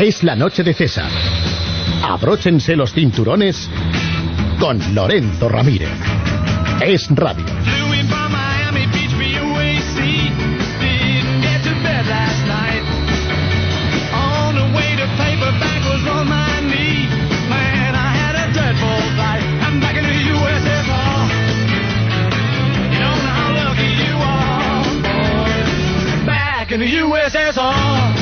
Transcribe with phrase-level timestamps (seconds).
[0.00, 1.10] Es la noche de César.
[2.02, 3.68] Abróchense los cinturones
[4.58, 5.90] con Lorenzo Ramírez.
[6.80, 7.44] Es radio.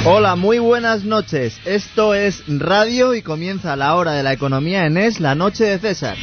[0.05, 1.59] Hola, muy buenas noches.
[1.65, 5.79] Esto es Radio y comienza la hora de la economía en Es, la noche de
[5.79, 6.17] César.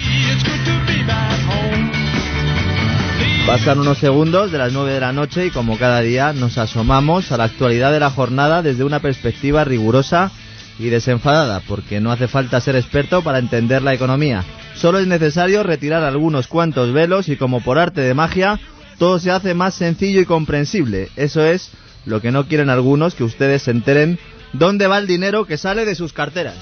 [3.45, 7.31] Pasan unos segundos de las 9 de la noche y como cada día nos asomamos
[7.31, 10.31] a la actualidad de la jornada desde una perspectiva rigurosa
[10.79, 14.43] y desenfadada, porque no hace falta ser experto para entender la economía.
[14.75, 18.59] Solo es necesario retirar algunos cuantos velos y como por arte de magia,
[18.97, 21.09] todo se hace más sencillo y comprensible.
[21.15, 21.71] Eso es
[22.05, 24.19] lo que no quieren algunos, que ustedes se enteren
[24.53, 26.55] dónde va el dinero que sale de sus carteras.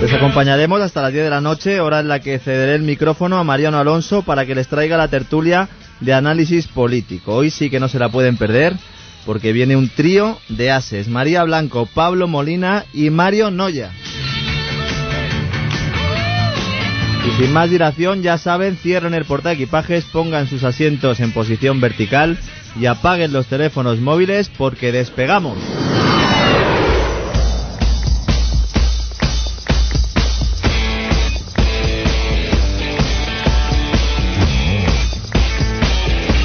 [0.00, 3.36] Les acompañaremos hasta las 10 de la noche, hora en la que cederé el micrófono
[3.38, 5.68] a Mariano Alonso para que les traiga la tertulia
[6.00, 7.34] de análisis político.
[7.34, 8.76] Hoy sí que no se la pueden perder
[9.26, 13.90] porque viene un trío de ases, María Blanco, Pablo Molina y Mario Noya.
[17.26, 22.38] Y sin más dilación, ya saben, cierren el equipajes, pongan sus asientos en posición vertical
[22.78, 25.58] y apaguen los teléfonos móviles porque despegamos.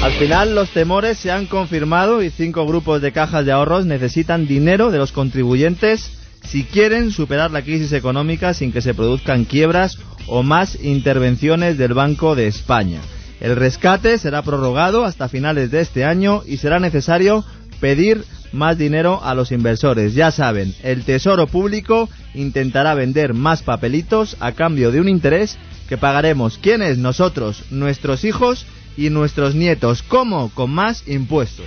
[0.04, 4.46] Al final los temores se han confirmado y cinco grupos de cajas de ahorros necesitan
[4.46, 6.10] dinero de los contribuyentes
[6.42, 11.94] si quieren superar la crisis económica sin que se produzcan quiebras o más intervenciones del
[11.94, 13.00] Banco de España.
[13.40, 17.44] El rescate será prorrogado hasta finales de este año y será necesario
[17.80, 20.14] pedir más dinero a los inversores.
[20.14, 25.98] Ya saben, el Tesoro Público intentará vender más papelitos a cambio de un interés que
[25.98, 28.66] pagaremos quienes nosotros, nuestros hijos
[28.96, 30.02] y nuestros nietos.
[30.02, 30.50] ¿Cómo?
[30.54, 31.66] Con más impuestos.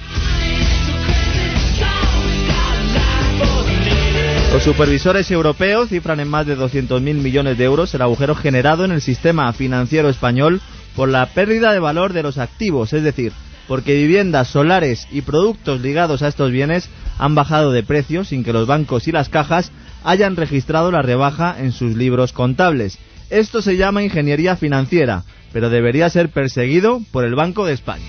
[4.51, 8.91] Los supervisores europeos cifran en más de 200.000 millones de euros el agujero generado en
[8.91, 10.61] el sistema financiero español
[10.95, 13.33] por la pérdida de valor de los activos, es decir,
[13.67, 18.53] porque viviendas, solares y productos ligados a estos bienes han bajado de precio sin que
[18.53, 19.71] los bancos y las cajas
[20.03, 22.97] hayan registrado la rebaja en sus libros contables.
[23.29, 28.05] Esto se llama ingeniería financiera, pero debería ser perseguido por el Banco de España.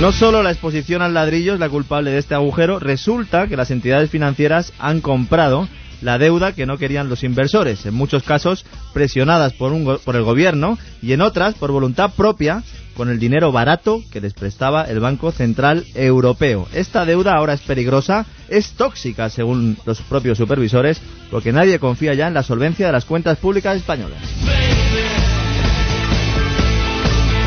[0.00, 3.70] No solo la exposición al ladrillo es la culpable de este agujero, resulta que las
[3.70, 5.66] entidades financieras han comprado
[6.02, 10.22] la deuda que no querían los inversores, en muchos casos presionadas por, un, por el
[10.22, 12.62] gobierno y en otras por voluntad propia
[12.94, 16.68] con el dinero barato que les prestaba el Banco Central Europeo.
[16.74, 22.28] Esta deuda ahora es peligrosa, es tóxica según los propios supervisores, porque nadie confía ya
[22.28, 24.20] en la solvencia de las cuentas públicas españolas.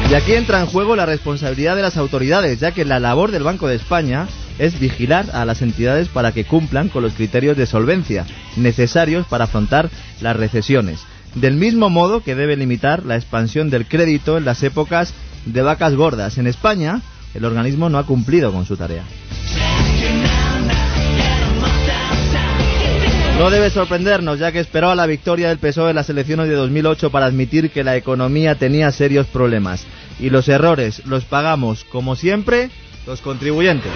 [0.10, 3.44] Y aquí entra en juego la responsabilidad de las autoridades, ya que la labor del
[3.44, 4.28] Banco de España
[4.58, 8.26] es vigilar a las entidades para que cumplan con los criterios de solvencia
[8.58, 11.02] necesarios para afrontar las recesiones.
[11.36, 15.14] Del mismo modo que debe limitar la expansión del crédito en las épocas
[15.46, 16.40] de vacas gordas.
[16.40, 17.02] En España,
[17.36, 19.04] el organismo no ha cumplido con su tarea.
[23.38, 27.12] No debe sorprendernos, ya que esperaba la victoria del PSOE en las elecciones de 2008
[27.12, 29.86] para admitir que la economía tenía serios problemas
[30.20, 32.70] y los errores los pagamos, como siempre,
[33.08, 33.92] los contribuyentes.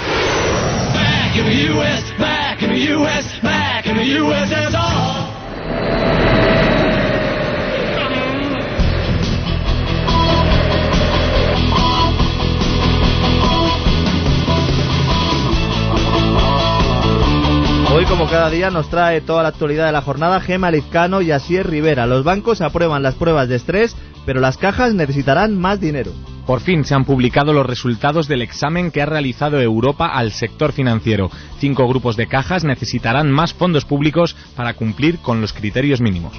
[17.95, 21.31] Hoy, como cada día, nos trae toda la actualidad de la jornada Gema Lizcano y
[21.31, 22.07] Asier Rivera.
[22.07, 23.95] Los bancos aprueban las pruebas de estrés
[24.25, 26.11] pero las cajas necesitarán más dinero.
[26.45, 30.74] Por fin se han publicado los resultados del examen que ha realizado Europa al sector
[30.74, 31.31] financiero.
[31.59, 36.33] Cinco grupos de cajas necesitarán más fondos públicos para cumplir con los criterios mínimos.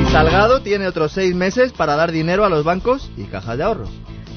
[0.00, 3.64] Y Salgado tiene otros seis meses para dar dinero a los bancos y cajas de
[3.64, 3.88] ahorro.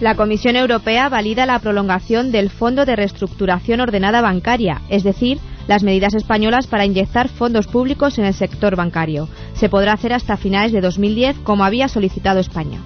[0.01, 5.83] La Comisión Europea valida la prolongación del Fondo de Reestructuración Ordenada Bancaria, es decir, las
[5.83, 9.27] medidas españolas para inyectar fondos públicos en el sector bancario.
[9.53, 12.79] Se podrá hacer hasta finales de 2010, como había solicitado España.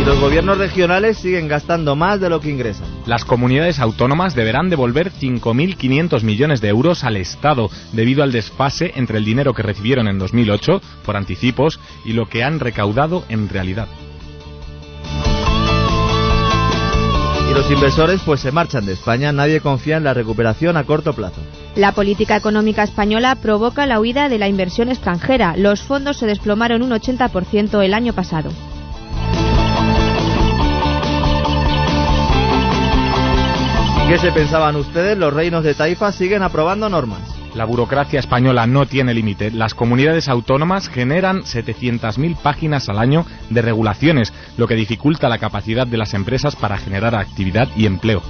[0.00, 2.88] Y los gobiernos regionales siguen gastando más de lo que ingresan.
[3.06, 9.18] Las comunidades autónomas deberán devolver 5.500 millones de euros al Estado debido al desfase entre
[9.18, 13.86] el dinero que recibieron en 2008 por anticipos y lo que han recaudado en realidad.
[17.52, 21.12] Y los inversores pues se marchan de España, nadie confía en la recuperación a corto
[21.12, 21.42] plazo.
[21.76, 25.54] La política económica española provoca la huida de la inversión extranjera.
[25.58, 28.50] Los fondos se desplomaron un 80% el año pasado.
[34.08, 35.18] ¿Qué se pensaban ustedes?
[35.18, 37.41] Los reinos de Taifa siguen aprobando normas.
[37.54, 39.50] La burocracia española no tiene límite.
[39.50, 45.86] Las comunidades autónomas generan 700.000 páginas al año de regulaciones, lo que dificulta la capacidad
[45.86, 48.22] de las empresas para generar actividad y empleo.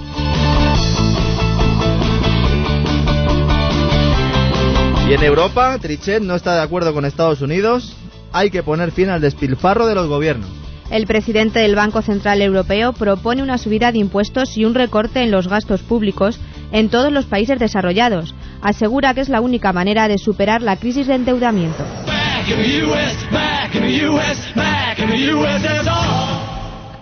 [5.09, 7.97] Y en Europa, Trichet no está de acuerdo con Estados Unidos.
[8.33, 10.49] Hay que poner fin al despilfarro de los gobiernos.
[10.91, 15.31] El presidente del Banco Central Europeo propone una subida de impuestos y un recorte en
[15.31, 16.41] los gastos públicos
[16.73, 18.35] en todos los países desarrollados.
[18.63, 21.85] Asegura que es la única manera de superar la crisis de endeudamiento.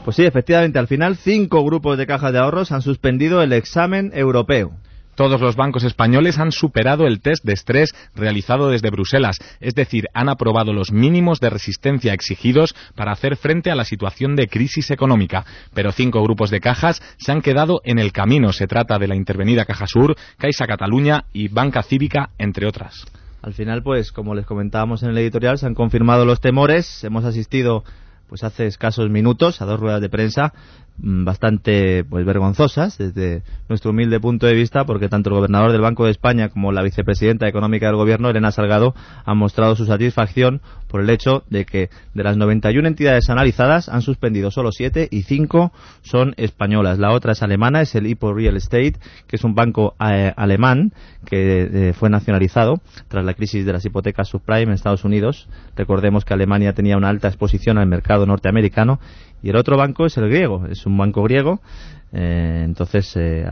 [0.05, 4.11] Pues sí, efectivamente, al final cinco grupos de cajas de ahorros han suspendido el examen
[4.15, 4.73] europeo.
[5.21, 10.07] Todos los bancos españoles han superado el test de estrés realizado desde Bruselas, es decir,
[10.15, 14.91] han aprobado los mínimos de resistencia exigidos para hacer frente a la situación de crisis
[14.91, 15.45] económica.
[15.75, 18.55] Pero cinco grupos de cajas se han quedado en el camino.
[18.55, 23.05] Se trata de la intervenida Caja Sur, Caixa Cataluña y Banca Cívica, entre otras.
[23.43, 27.05] Al final, pues, como les comentábamos en el editorial, se han confirmado los temores.
[27.05, 27.85] Hemos asistido
[28.27, 30.55] pues hace escasos minutos a dos ruedas de prensa
[31.03, 36.05] bastante pues vergonzosas desde nuestro humilde punto de vista porque tanto el gobernador del Banco
[36.05, 38.95] de España como la vicepresidenta económica del gobierno Elena Salgado
[39.25, 44.03] han mostrado su satisfacción por el hecho de que de las 91 entidades analizadas han
[44.03, 46.99] suspendido solo 7 y 5 son españolas.
[46.99, 48.95] La otra es alemana, es el Hippo Real Estate,
[49.27, 50.93] que es un banco eh, alemán
[51.25, 55.49] que eh, fue nacionalizado tras la crisis de las hipotecas subprime en Estados Unidos.
[55.77, 58.99] Recordemos que Alemania tenía una alta exposición al mercado norteamericano
[59.43, 61.61] y el otro banco es el griego, es un banco griego.
[62.13, 63.47] Eh, entonces, eh,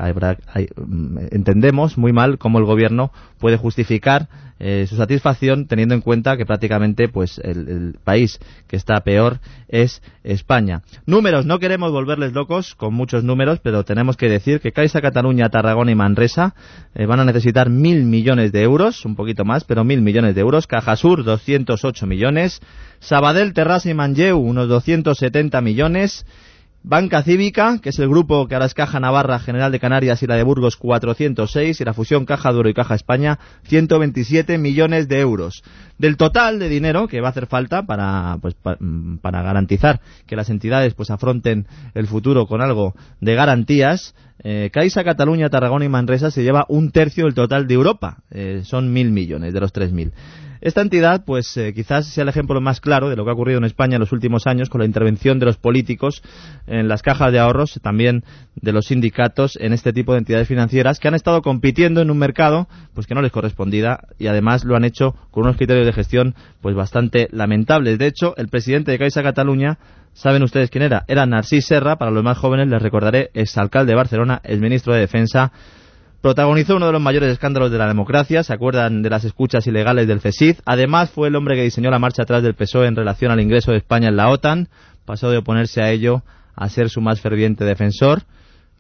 [0.77, 4.29] mm, entendemos muy mal cómo el gobierno puede justificar
[4.61, 10.03] eh, su satisfacción teniendo en cuenta que prácticamente pues el, país que está peor es
[10.25, 10.83] España.
[11.07, 15.49] Números, no queremos volverles locos con muchos números, pero tenemos que decir que Caixa Cataluña,
[15.49, 16.55] Tarragona y Manresa
[16.95, 20.67] van a necesitar mil millones de euros, un poquito más, pero mil millones de euros.
[20.67, 22.61] Caja Sur, 208 millones.
[23.01, 26.27] Sabadell, Terrassa y Manlleu, unos 270 millones.
[26.83, 30.27] Banca Cívica, que es el grupo que ahora es Caja Navarra, General de Canarias y
[30.27, 35.21] la de Burgos, 406, y la fusión Caja Duro y Caja España, 127 millones de
[35.21, 35.63] euros.
[35.99, 40.37] Del total de dinero que va a hacer falta para, pues, mm, para garantizar que
[40.37, 44.15] las entidades pues afronten el futuro con algo de garantías,
[44.45, 48.19] eh, Caixa, Cataluña, Tarragona y Manresa se lleva un tercio del total de Europa.
[48.31, 50.13] Eh, son mil millones de los tres mil.
[50.61, 53.59] Esta entidad, pues eh, quizás sea el ejemplo más claro de lo que ha ocurrido
[53.59, 56.23] en España en los últimos años con la intervención de los políticos
[56.67, 58.25] en las cajas de ahorros, también
[58.57, 62.19] de los sindicatos en este tipo de entidades financieras que han estado compitiendo en un
[62.19, 65.93] mercado pues que no les correspondía y además lo han hecho con unos criterios de
[65.93, 67.99] gestión pues bastante lamentables.
[67.99, 69.79] De hecho, el presidente de Caixa Cataluña
[70.19, 71.05] ¿Saben ustedes quién era?
[71.07, 74.99] Era Narcís Serra, para los más jóvenes les recordaré, exalcalde de Barcelona, el ministro de
[74.99, 75.53] Defensa,
[76.21, 80.09] Protagonizó uno de los mayores escándalos de la democracia, se acuerdan de las escuchas ilegales
[80.09, 80.57] del CESID.
[80.65, 83.71] Además, fue el hombre que diseñó la marcha atrás del PSOE en relación al ingreso
[83.71, 84.69] de España en la OTAN.
[85.05, 86.25] Pasó de oponerse a ello
[86.57, 88.23] a ser su más ferviente defensor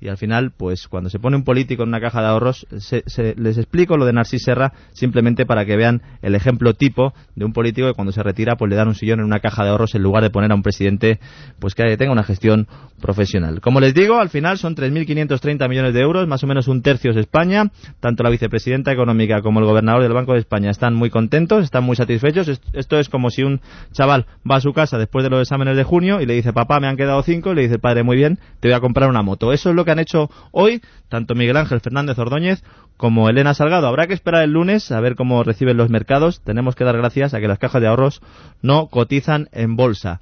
[0.00, 3.58] y al final, pues cuando se pone un político en una caja de ahorros, les
[3.58, 7.88] explico lo de Narcís Serra simplemente para que vean el ejemplo tipo de un político
[7.88, 10.02] que cuando se retira, pues le dan un sillón en una caja de ahorros en
[10.02, 11.18] lugar de poner a un presidente
[11.58, 12.68] pues que tenga una gestión
[13.00, 13.60] profesional.
[13.60, 17.10] Como les digo, al final son 3.530 millones de euros, más o menos un tercio
[17.10, 17.70] es España.
[18.00, 21.84] Tanto la vicepresidenta económica como el gobernador del Banco de España están muy contentos, están
[21.84, 22.60] muy satisfechos.
[22.72, 23.60] Esto es como si un
[23.92, 26.80] chaval va a su casa después de los exámenes de junio y le dice, papá,
[26.80, 29.22] me han quedado cinco, y le dice, padre, muy bien, te voy a comprar una
[29.22, 29.52] moto.
[29.52, 32.62] Eso es lo que han hecho hoy tanto Miguel Ángel Fernández Ordóñez
[32.98, 33.86] como Elena Salgado.
[33.86, 36.42] Habrá que esperar el lunes a ver cómo reciben los mercados.
[36.44, 38.20] Tenemos que dar gracias a que las cajas de ahorros
[38.60, 40.20] no cotizan en bolsa.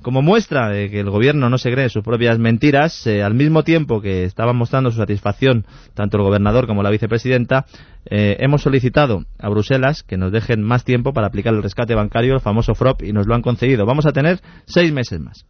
[0.00, 3.62] Como muestra de que el gobierno no se cree sus propias mentiras, eh, al mismo
[3.62, 7.66] tiempo que estaban mostrando su satisfacción tanto el gobernador como la vicepresidenta,
[8.06, 12.34] eh, hemos solicitado a Bruselas que nos dejen más tiempo para aplicar el rescate bancario,
[12.34, 13.84] el famoso FROP, y nos lo han concedido.
[13.84, 15.44] Vamos a tener seis meses más.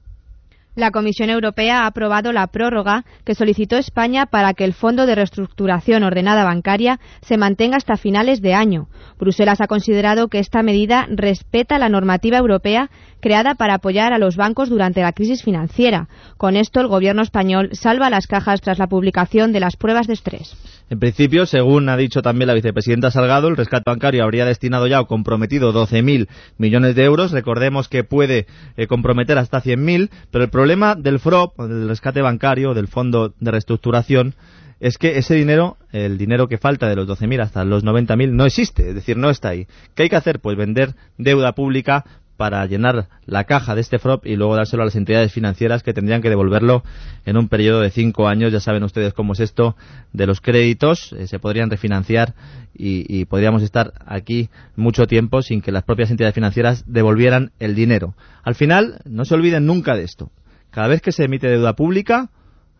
[0.78, 5.16] La Comisión Europea ha aprobado la prórroga que solicitó España para que el Fondo de
[5.16, 8.86] Reestructuración Ordenada Bancaria se mantenga hasta finales de año.
[9.18, 14.36] Bruselas ha considerado que esta medida respeta la normativa europea creada para apoyar a los
[14.36, 16.08] bancos durante la crisis financiera.
[16.36, 20.14] Con esto, el gobierno español salva las cajas tras la publicación de las pruebas de
[20.14, 20.56] estrés.
[20.90, 25.00] En principio, según ha dicho también la vicepresidenta Salgado, el rescate bancario habría destinado ya
[25.00, 27.32] o comprometido 12.000 millones de euros.
[27.32, 28.46] Recordemos que puede
[28.76, 33.50] eh, comprometer hasta 100.000, pero el problema del FROP, del rescate bancario, del fondo de
[33.50, 34.34] reestructuración,
[34.80, 38.46] es que ese dinero, el dinero que falta de los 12.000 hasta los 90.000, no
[38.46, 39.66] existe, es decir, no está ahí.
[39.94, 40.40] ¿Qué hay que hacer?
[40.40, 42.04] Pues vender deuda pública
[42.38, 45.92] para llenar la caja de este FROP y luego dárselo a las entidades financieras que
[45.92, 46.84] tendrían que devolverlo
[47.26, 48.52] en un periodo de cinco años.
[48.52, 49.76] Ya saben ustedes cómo es esto
[50.12, 51.12] de los créditos.
[51.14, 52.34] Eh, se podrían refinanciar
[52.72, 57.74] y, y, podríamos estar aquí mucho tiempo sin que las propias entidades financieras devolvieran el
[57.74, 58.14] dinero.
[58.44, 60.30] Al final, no se olviden nunca de esto.
[60.70, 62.30] Cada vez que se emite deuda pública,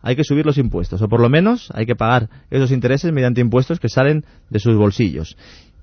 [0.01, 3.41] hay que subir los impuestos, o por lo menos hay que pagar esos intereses mediante
[3.41, 5.35] impuestos que salen de sus bolsillos.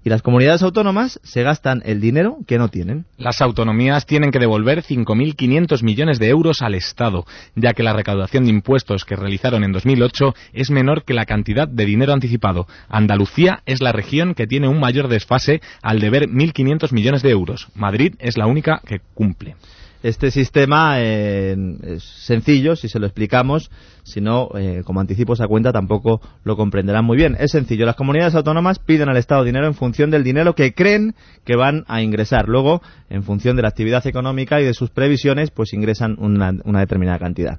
[0.06, 3.06] Y las comunidades autónomas se gastan el dinero que no tienen.
[3.18, 8.44] Las autonomías tienen que devolver 5.500 millones de euros al Estado, ya que la recaudación
[8.44, 12.68] de impuestos que realizaron en 2008 es menor que la cantidad de dinero anticipado.
[12.88, 17.66] Andalucía es la región que tiene un mayor desfase al deber 1.500 millones de euros.
[17.74, 19.56] Madrid es la única que cumple.
[20.06, 23.72] Este sistema eh, es sencillo si se lo explicamos,
[24.04, 27.36] si no, eh, como anticipo esa cuenta, tampoco lo comprenderán muy bien.
[27.40, 31.16] Es sencillo, las comunidades autónomas piden al Estado dinero en función del dinero que creen
[31.44, 32.46] que van a ingresar.
[32.46, 36.78] Luego, en función de la actividad económica y de sus previsiones, pues ingresan una, una
[36.78, 37.58] determinada cantidad.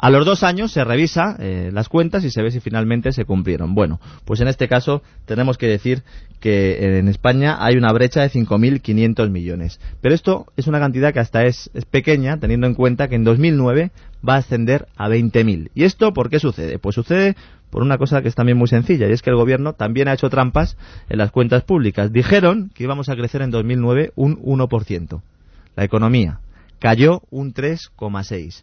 [0.00, 3.24] A los dos años se revisa eh, las cuentas y se ve si finalmente se
[3.24, 3.74] cumplieron.
[3.74, 6.04] Bueno, pues en este caso tenemos que decir
[6.38, 9.80] que en España hay una brecha de 5.500 millones.
[10.00, 13.24] Pero esto es una cantidad que hasta es, es, pequeña, teniendo en cuenta que en
[13.24, 13.90] 2009
[14.26, 15.70] va a ascender a 20.000.
[15.74, 16.78] ¿Y esto por qué sucede?
[16.78, 17.34] Pues sucede
[17.70, 20.14] por una cosa que es también muy sencilla, y es que el gobierno también ha
[20.14, 20.76] hecho trampas
[21.08, 22.12] en las cuentas públicas.
[22.12, 25.20] Dijeron que íbamos a crecer en 2009 un 1%.
[25.74, 26.38] La economía
[26.78, 28.62] cayó un 3,6%.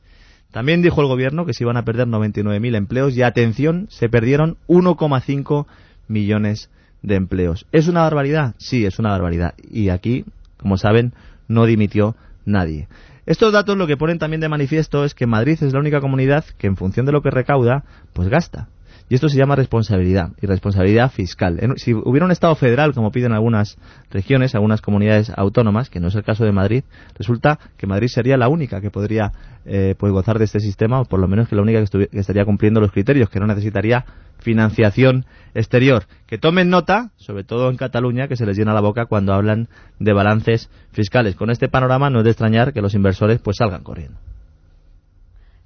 [0.52, 4.58] También dijo el gobierno que se iban a perder 99.000 empleos y, atención, se perdieron
[4.68, 5.66] 1,5
[6.08, 6.70] millones
[7.02, 7.68] de empleos.
[7.72, 8.56] ¿Es una barbaridad?
[8.58, 9.54] Sí, es una barbaridad.
[9.70, 10.26] Y aquí,
[10.58, 11.14] como saben,
[11.48, 12.88] no dimitió nadie.
[13.26, 16.46] Estos datos lo que ponen también de manifiesto es que Madrid es la única comunidad
[16.58, 17.84] que en función de lo que recauda,
[18.14, 18.68] pues gasta.
[19.08, 21.60] Y esto se llama responsabilidad y responsabilidad fiscal.
[21.78, 23.78] Si hubiera un Estado federal, como piden algunas
[24.10, 26.84] regiones, algunas comunidades autónomas, que no es el caso de Madrid,
[27.16, 29.32] resulta que Madrid sería la única que podría
[29.66, 32.20] eh, pues gozar de este sistema, o por lo menos que la única que, que
[32.20, 34.06] estaría cumpliendo los criterios, que no necesitaría
[34.40, 36.06] financiación exterior.
[36.26, 39.68] Que tomen nota, sobre todo en Cataluña, que se les llena la boca cuando hablan
[40.00, 41.36] de balances fiscales.
[41.36, 44.18] Con este panorama no es de extrañar que los inversores pues salgan corriendo.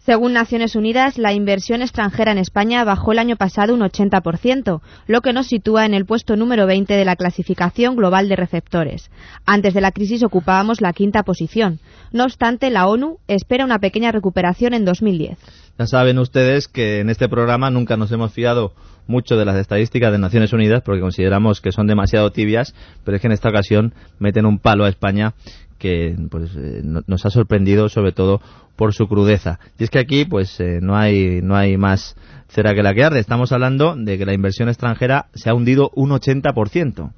[0.09, 5.21] Según Naciones Unidas, la inversión extranjera en España bajó el año pasado un 80%, lo
[5.21, 9.11] que nos sitúa en el puesto número 20 de la clasificación global de receptores.
[9.45, 11.79] Antes de la crisis ocupábamos la quinta posición.
[12.11, 15.37] No obstante, la ONU espera una pequeña recuperación en 2010.
[15.77, 18.73] Ya saben ustedes que en este programa nunca nos hemos fiado
[19.05, 22.73] mucho de las estadísticas de Naciones Unidas porque consideramos que son demasiado tibias,
[23.05, 25.35] pero es que en esta ocasión meten un palo a España
[25.79, 28.41] que pues, eh, nos ha sorprendido sobre todo
[28.75, 29.59] por su crudeza.
[29.79, 32.15] Y es que aquí pues eh, no hay no hay más
[32.48, 33.19] cera que la que arde.
[33.19, 37.12] Estamos hablando de que la inversión extranjera se ha hundido un 80%.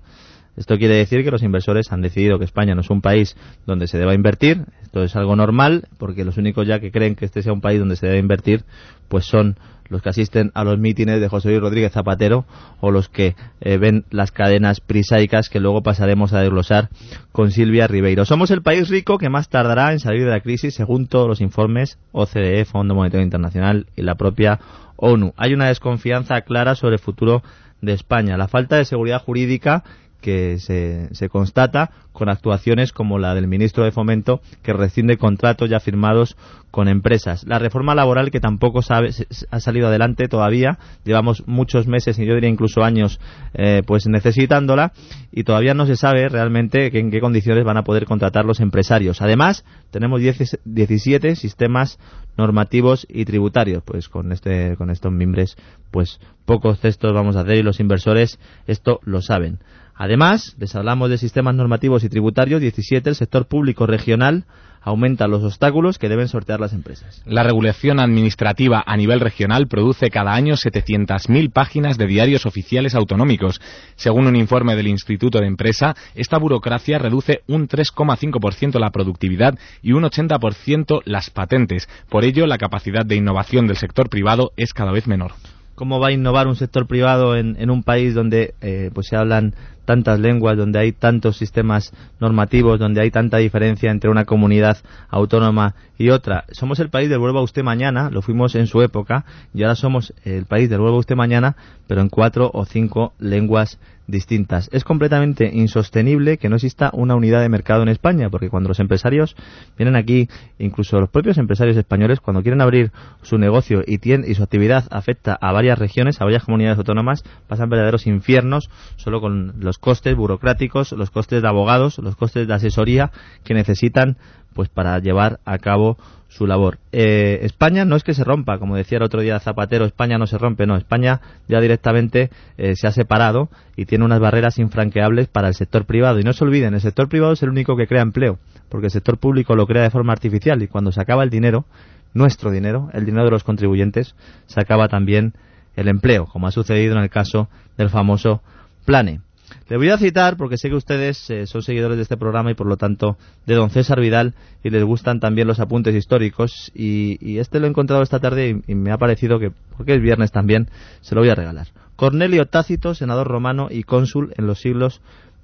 [0.58, 3.88] Esto quiere decir que los inversores han decidido que España no es un país donde
[3.88, 4.66] se deba invertir.
[4.84, 7.80] Esto es algo normal, porque los únicos ya que creen que este sea un país
[7.80, 8.66] donde se debe invertir,
[9.08, 9.58] pues son
[9.92, 12.46] los que asisten a los mítines de José Luis Rodríguez Zapatero
[12.80, 16.90] o los que eh, ven las cadenas prisaicas que luego pasaremos a desglosar
[17.34, 18.24] con Silvia Ribeiro.
[18.26, 21.42] Somos el país rico que más tardará en salir de la crisis según todos los
[21.42, 24.60] informes OCDE, Fondo Monetario Internacional y la propia
[24.96, 25.34] ONU.
[25.36, 27.44] Hay una desconfianza clara sobre el futuro
[27.82, 28.38] de España.
[28.38, 29.84] La falta de seguridad jurídica
[30.22, 35.70] que se, se, constata con actuaciones como la del ministro de Fomento que rescinde contratos
[35.70, 36.38] ya firmados
[36.72, 37.44] con empresas.
[37.46, 39.10] La reforma laboral que tampoco sabe,
[39.50, 43.20] ha salido adelante todavía, llevamos muchos meses y yo diría incluso años
[43.54, 44.94] eh, pues necesitándola
[45.32, 49.22] y todavía no se sabe realmente en qué condiciones van a poder contratar los empresarios.
[49.22, 52.00] Además, tenemos 17 sistemas
[52.38, 55.58] normativos y tributarios, pues con este con estos mimbres
[55.92, 59.60] pues pocos textos vamos a hacer y los inversores esto lo saben.
[60.02, 64.46] Además, les hablamos de sistemas normativos y tributarios, 17, el sector público regional
[64.82, 67.22] aumenta los obstáculos que deben sortear las empresas.
[67.28, 73.62] La regulación administrativa a nivel regional produce cada año 700.000 páginas de diarios oficiales autonómicos.
[73.96, 79.54] Según un informe del Instituto de Empresa, esta burocracia reduce un 3,5% la productividad
[79.84, 81.88] y un 80% las patentes.
[82.10, 85.34] Por ello, la capacidad de innovación del sector privado es cada vez menor
[85.82, 89.16] cómo va a innovar un sector privado en, en un país donde eh, pues se
[89.16, 89.56] hablan
[89.86, 94.78] tantas lenguas, donde hay tantos sistemas normativos, donde hay tanta diferencia entre una comunidad
[95.10, 96.46] autónoma y otra.
[96.52, 100.14] Somos el país del vuelva usted mañana, lo fuimos en su época, y ahora somos
[100.24, 101.56] el país del vuelva usted mañana,
[101.88, 104.70] pero en cuatro o cinco lenguas distintas.
[104.72, 108.80] Es completamente insostenible que no exista una unidad de mercado en España, porque cuando los
[108.80, 109.36] empresarios
[109.78, 110.28] vienen aquí,
[110.60, 114.86] incluso los propios empresarios españoles, cuando quieren abrir su negocio y, tienen, y su actividad
[114.92, 120.16] afecta a varias regiones, a varias comunidades autónomas, pasan verdaderos infiernos solo con los costes
[120.16, 123.12] burocráticos, los costes de abogados, los costes de asesoría
[123.44, 124.18] que necesitan
[124.54, 125.98] pues para llevar a cabo
[126.28, 126.80] su labor.
[126.94, 130.28] Eh, España no es que se rompa, como decía el otro día Zapatero, España no
[130.28, 135.28] se rompe, no, España ya directamente eh, se ha separado y tiene unas barreras infranqueables
[135.28, 136.20] para el sector privado.
[136.20, 138.92] Y no se olviden, el sector privado es el único que crea empleo, porque el
[138.92, 141.66] sector público lo crea de forma artificial y cuando se acaba el dinero,
[142.14, 145.34] nuestro dinero, el dinero de los contribuyentes, se acaba también
[145.76, 148.42] el empleo, como ha sucedido en el caso del famoso
[148.86, 149.22] Plane.
[149.70, 152.56] Le voy a citar porque sé que ustedes eh, son seguidores de este programa y
[152.56, 157.38] por lo tanto de don César Vidal y les gustan también los apuntes históricos y,
[157.40, 160.70] este lo he encontrado esta tarde y, me ha parecido que, porque es viernes también,
[161.02, 161.68] se lo voy a regalar.
[161.96, 165.02] Cornelio Tácito, senador romano y cónsul en los siglos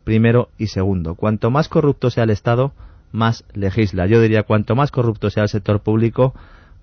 [0.08, 0.18] I
[0.58, 1.14] y II.
[1.16, 2.74] Cuanto más corrupto sea el Estado,
[3.12, 4.08] más legisla.
[4.08, 6.34] Yo diría, cuanto más corrupto sea el sector público,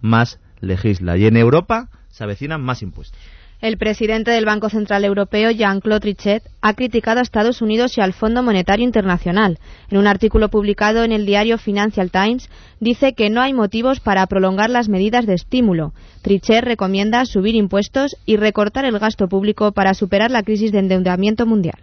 [0.01, 1.17] más legisla.
[1.17, 3.19] Y en Europa se avecinan más impuestos.
[3.65, 8.13] El presidente del Banco Central Europeo, Jean-Claude Trichet, ha criticado a Estados Unidos y al
[8.13, 9.59] Fondo Monetario Internacional.
[9.91, 14.27] En un artículo publicado en el diario Financial Times, dice que no hay motivos para
[14.27, 15.95] prolongar las medidas de estímulo.
[16.21, 21.47] Trichet recomienda subir impuestos y recortar el gasto público para superar la crisis de endeudamiento
[21.47, 21.79] mundial.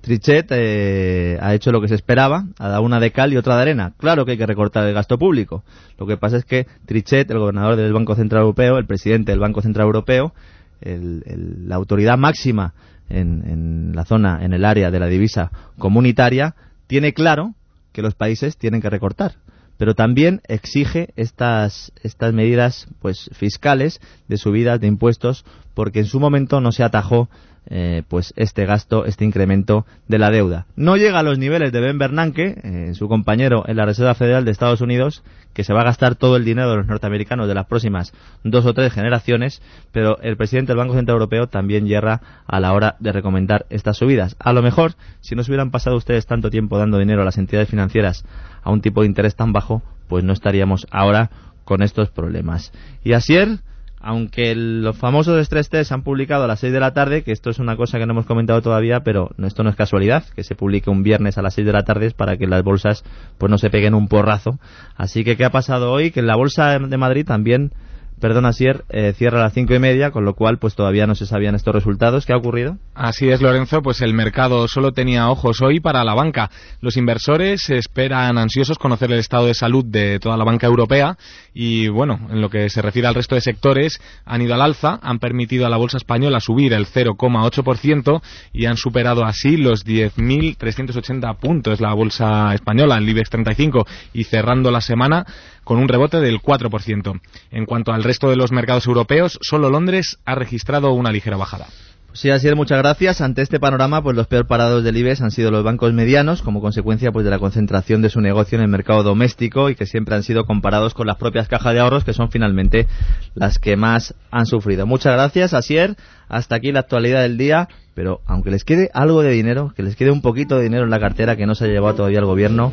[0.00, 3.56] Trichet eh, ha hecho lo que se esperaba, ha dado una de cal y otra
[3.56, 3.92] de arena.
[3.98, 5.64] Claro que hay que recortar el gasto público.
[5.98, 9.40] Lo que pasa es que Trichet, el gobernador del Banco Central Europeo, el presidente del
[9.40, 10.32] Banco Central Europeo,
[10.80, 12.74] la autoridad máxima
[13.08, 16.54] en, la zona, en el área de la divisa comunitaria,
[16.86, 17.54] tiene claro
[17.92, 19.36] que los países tienen que recortar.
[19.78, 26.18] Pero también exige estas, estas medidas pues fiscales de subidas de impuestos porque en su
[26.18, 27.28] momento no se atajó
[27.68, 30.66] eh, pues este gasto, este incremento de la deuda.
[30.76, 34.44] No llega a los niveles de Ben Bernanke, eh, su compañero en la Reserva Federal
[34.44, 37.54] de Estados Unidos, que se va a gastar todo el dinero de los norteamericanos de
[37.54, 38.12] las próximas
[38.44, 42.72] dos o tres generaciones, pero el presidente del Banco Central Europeo también yerra a la
[42.72, 44.36] hora de recomendar estas subidas.
[44.38, 47.38] A lo mejor, si no se hubieran pasado ustedes tanto tiempo dando dinero a las
[47.38, 48.24] entidades financieras
[48.62, 51.30] a un tipo de interés tan bajo, pues no estaríamos ahora
[51.64, 52.72] con estos problemas.
[53.02, 53.58] Y Asier
[54.06, 57.50] aunque los famosos estrés test han publicado a las 6 de la tarde, que esto
[57.50, 60.54] es una cosa que no hemos comentado todavía, pero esto no es casualidad, que se
[60.54, 63.02] publique un viernes a las 6 de la tarde para que las bolsas
[63.36, 64.60] pues no se peguen un porrazo.
[64.94, 66.12] Así que, ¿qué ha pasado hoy?
[66.12, 67.72] Que en la bolsa de Madrid también
[68.20, 71.14] perdón, Asier, eh, cierra a las cinco y media, con lo cual pues todavía no
[71.14, 72.26] se sabían estos resultados.
[72.26, 72.78] ¿Qué ha ocurrido?
[72.94, 76.50] Así es, Lorenzo, pues el mercado solo tenía ojos hoy para la banca.
[76.80, 81.16] Los inversores esperan ansiosos conocer el estado de salud de toda la banca europea
[81.52, 84.98] y, bueno, en lo que se refiere al resto de sectores, han ido al alza,
[85.02, 91.36] han permitido a la bolsa española subir el 0,8% y han superado así los 10.380
[91.38, 95.26] puntos la bolsa española, el IBEX 35, y cerrando la semana
[95.66, 97.20] con un rebote del 4%.
[97.50, 101.66] En cuanto al resto de los mercados europeos, solo Londres ha registrado una ligera bajada.
[102.12, 103.20] Sí, así es, muchas gracias.
[103.20, 106.60] Ante este panorama, pues los peor parados del IBEX han sido los bancos medianos, como
[106.60, 110.14] consecuencia pues de la concentración de su negocio en el mercado doméstico y que siempre
[110.14, 112.86] han sido comparados con las propias cajas de ahorros, que son finalmente
[113.34, 114.86] las que más han sufrido.
[114.86, 115.96] Muchas gracias, Asier.
[116.28, 119.96] Hasta aquí la actualidad del día pero aunque les quede algo de dinero, que les
[119.96, 122.26] quede un poquito de dinero en la cartera que no se ha llevado todavía el
[122.26, 122.70] gobierno,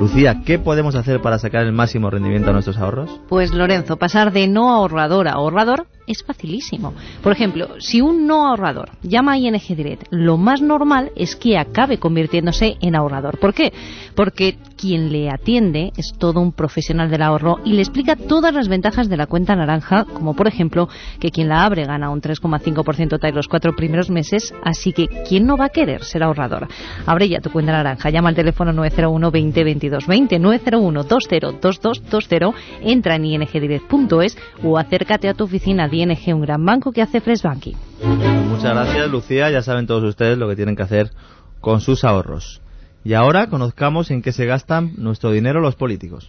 [0.00, 3.20] Lucía, ¿qué podemos hacer para sacar el máximo rendimiento a nuestros ahorros?
[3.28, 6.94] Pues Lorenzo, pasar de no ahorrador a ahorrador es facilísimo.
[7.22, 11.58] Por ejemplo, si un no ahorrador llama a ING Direct, lo más normal es que
[11.58, 13.38] acabe convirtiéndose en ahorrador.
[13.38, 13.72] ¿Por qué?
[14.14, 18.68] Porque quien le atiende es todo un profesional del ahorro y le explica todas las
[18.68, 20.88] ventajas de la cuenta naranja, como por ejemplo
[21.20, 25.46] que quien la abre gana un 3,5% tras los cuatro primeros meses Así que, ¿quién
[25.46, 26.68] no va a querer ser ahorrador?
[27.06, 32.52] Abre ya tu cuenta naranja, llama al teléfono 901 20 22 20, 901 20 2220,
[32.82, 37.42] entra en ingdirect.es o acércate a tu oficina ING, un gran banco que hace Fresh
[37.42, 37.74] Banking.
[38.48, 39.50] Muchas gracias, Lucía.
[39.50, 41.10] Ya saben todos ustedes lo que tienen que hacer
[41.60, 42.60] con sus ahorros.
[43.04, 46.28] Y ahora conozcamos en qué se gastan nuestro dinero los políticos.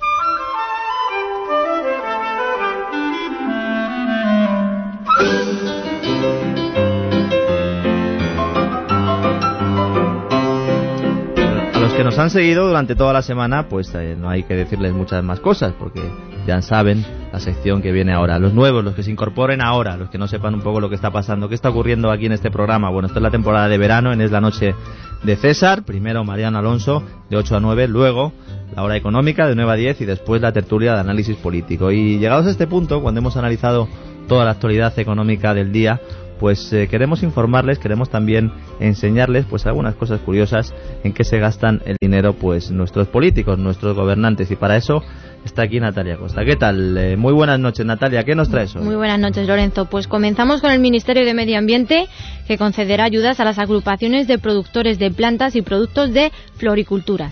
[11.96, 15.24] que nos han seguido durante toda la semana, pues eh, no hay que decirles muchas
[15.24, 16.02] más cosas, porque
[16.46, 18.40] ya saben la sección que viene ahora.
[18.40, 20.96] Los nuevos, los que se incorporen ahora, los que no sepan un poco lo que
[20.96, 22.90] está pasando, qué está ocurriendo aquí en este programa.
[22.90, 24.74] Bueno, esto es la temporada de verano, en Es la Noche
[25.22, 28.32] de César, primero Mariano Alonso de 8 a 9, luego
[28.74, 31.92] la hora económica de 9 a 10 y después la tertulia de análisis político.
[31.92, 33.90] Y llegados a este punto, cuando hemos analizado
[34.30, 36.00] toda la actualidad económica del día,
[36.40, 41.82] pues eh, queremos informarles, queremos también enseñarles pues algunas cosas curiosas en que se gastan
[41.86, 45.04] el dinero pues nuestros políticos, nuestros gobernantes y para eso
[45.46, 46.44] está aquí Natalia Costa.
[46.44, 46.98] ¿Qué tal?
[46.98, 48.84] Eh, muy buenas noches Natalia, ¿qué nos traes hoy?
[48.84, 49.86] Muy buenas noches Lorenzo.
[49.86, 52.08] Pues comenzamos con el Ministerio de Medio Ambiente
[52.48, 57.32] que concederá ayudas a las agrupaciones de productores de plantas y productos de floricultura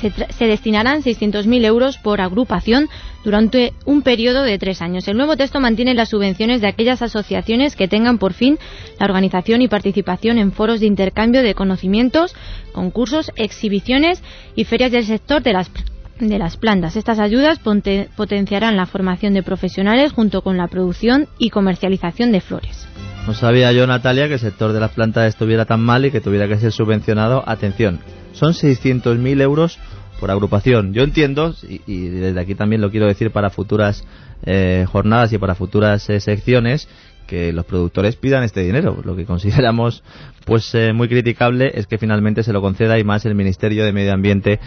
[0.00, 2.88] se, destinarán 600.000 euros por agrupación
[3.24, 5.06] durante un periodo de tres años.
[5.08, 8.58] El nuevo texto mantiene las subvenciones de aquellas asociaciones que tengan por fin
[8.98, 12.34] la organización y participación en foros de intercambio de conocimientos,
[12.72, 14.22] concursos, exhibiciones
[14.56, 15.70] y ferias del sector de las
[16.18, 16.96] de las plantas.
[16.96, 22.86] Estas ayudas potenciarán la formación de profesionales junto con la producción y comercialización de flores.
[23.26, 26.20] No sabía yo, Natalia, que el sector de las plantas estuviera tan mal y que
[26.20, 27.42] tuviera que ser subvencionado.
[27.46, 28.00] Atención,
[28.32, 29.78] son 600.000 euros
[30.20, 30.92] por agrupación.
[30.92, 34.04] Yo entiendo, y, desde aquí también lo quiero decir para futuras
[34.44, 36.88] eh, jornadas y para futuras eh, secciones,
[37.26, 39.00] que los productores pidan este dinero.
[39.04, 40.02] Lo que consideramos
[40.44, 43.92] pues eh, muy criticable es que finalmente se lo conceda y más el Ministerio de
[43.92, 44.60] Medio Ambiente,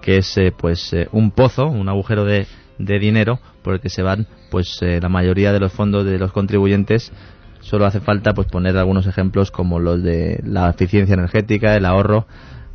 [0.00, 2.46] que es pues un pozo, un agujero de,
[2.78, 6.32] de dinero por el que se van pues la mayoría de los fondos de los
[6.32, 7.12] contribuyentes
[7.60, 12.26] solo hace falta pues poner algunos ejemplos como los de la eficiencia energética, el ahorro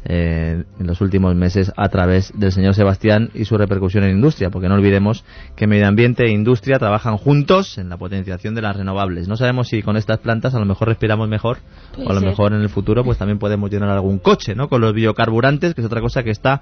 [0.07, 4.51] eh, en los últimos meses a través del señor Sebastián y su repercusión en industria,
[4.51, 8.75] porque no olvidemos que medio ambiente e industria trabajan juntos en la potenciación de las
[8.75, 9.27] renovables.
[9.27, 11.57] No sabemos si con estas plantas a lo mejor respiramos mejor
[11.97, 14.69] o a lo mejor en el futuro pues también podemos llenar algún coche, ¿no?
[14.69, 16.61] Con los biocarburantes, que es otra cosa que está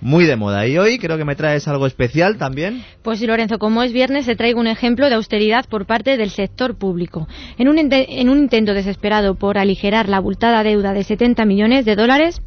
[0.00, 0.66] muy de moda.
[0.66, 2.82] Y hoy creo que me traes algo especial también.
[3.02, 6.30] Pues sí, Lorenzo, como es viernes, te traigo un ejemplo de austeridad por parte del
[6.30, 7.28] sector público.
[7.58, 11.96] En un, en un intento desesperado por aligerar la abultada deuda de 70 millones de
[11.96, 12.40] dólares,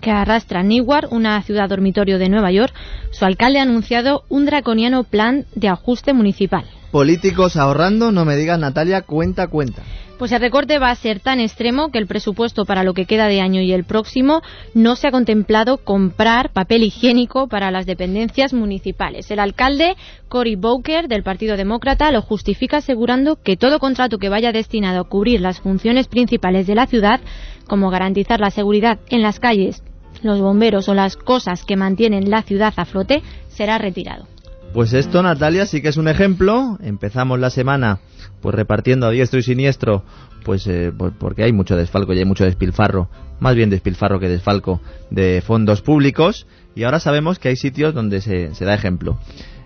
[0.00, 2.74] que arrastra Newark, una ciudad dormitorio de Nueva York,
[3.10, 6.64] su alcalde ha anunciado un draconiano plan de ajuste municipal.
[6.90, 9.82] Políticos ahorrando, no me digas Natalia, cuenta, cuenta.
[10.18, 13.28] Pues el recorte va a ser tan extremo que el presupuesto para lo que queda
[13.28, 14.42] de año y el próximo
[14.74, 19.30] no se ha contemplado comprar papel higiénico para las dependencias municipales.
[19.30, 19.94] El alcalde
[20.28, 25.08] Cory Booker del Partido Demócrata lo justifica asegurando que todo contrato que vaya destinado a
[25.08, 27.20] cubrir las funciones principales de la ciudad,
[27.68, 29.82] como garantizar la seguridad en las calles,
[30.22, 34.26] los bomberos o las cosas que mantienen la ciudad a flote, será retirado.
[34.72, 36.76] Pues esto, Natalia, sí que es un ejemplo.
[36.82, 38.00] Empezamos la semana
[38.40, 40.04] pues repartiendo a diestro y siniestro,
[40.44, 43.08] pues, eh, porque hay mucho desfalco y hay mucho despilfarro,
[43.40, 48.20] más bien despilfarro que desfalco de fondos públicos, y ahora sabemos que hay sitios donde
[48.20, 49.18] se da ejemplo.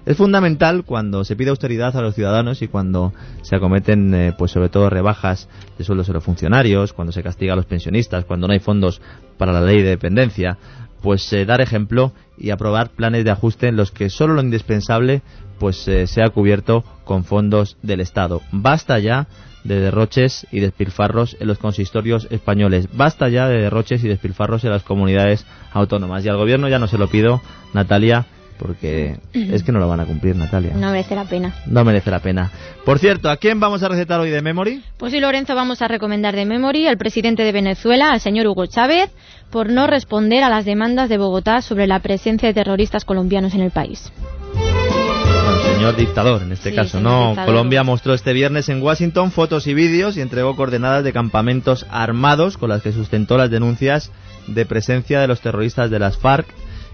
[0.04, 3.12] Es fundamental cuando se pide austeridad a los ciudadanos y cuando
[3.42, 7.52] se acometen, eh, pues sobre todo rebajas de sueldos de los funcionarios, cuando se castiga
[7.52, 9.00] a los pensionistas, cuando no hay fondos
[9.38, 10.58] para la ley de dependencia,
[11.02, 15.22] pues eh, dar ejemplo y aprobar planes de ajuste en los que solo lo indispensable
[15.60, 18.40] pues eh, sea cubierto con fondos del Estado.
[18.50, 19.28] Basta ya
[19.62, 22.88] de derroches y despilfarros en los consistorios españoles.
[22.92, 26.24] Basta ya de derroches y despilfarros en las comunidades autónomas.
[26.24, 27.40] Y al gobierno ya no se lo pido,
[27.72, 28.26] Natalia,
[28.62, 30.74] porque es que no lo van a cumplir, Natalia.
[30.74, 31.54] No merece la pena.
[31.66, 32.50] No merece la pena.
[32.84, 34.82] Por cierto, ¿a quién vamos a recetar hoy de Memory?
[34.98, 38.66] Pues sí, Lorenzo, vamos a recomendar de Memory al presidente de Venezuela, al señor Hugo
[38.66, 39.10] Chávez,
[39.50, 43.62] por no responder a las demandas de Bogotá sobre la presencia de terroristas colombianos en
[43.62, 44.12] el país.
[44.54, 47.34] Bueno, señor dictador, en este caso, ¿no?
[47.44, 52.56] Colombia mostró este viernes en Washington fotos y vídeos y entregó coordenadas de campamentos armados
[52.56, 54.12] con las que sustentó las denuncias
[54.46, 56.46] de presencia de los terroristas de las FARC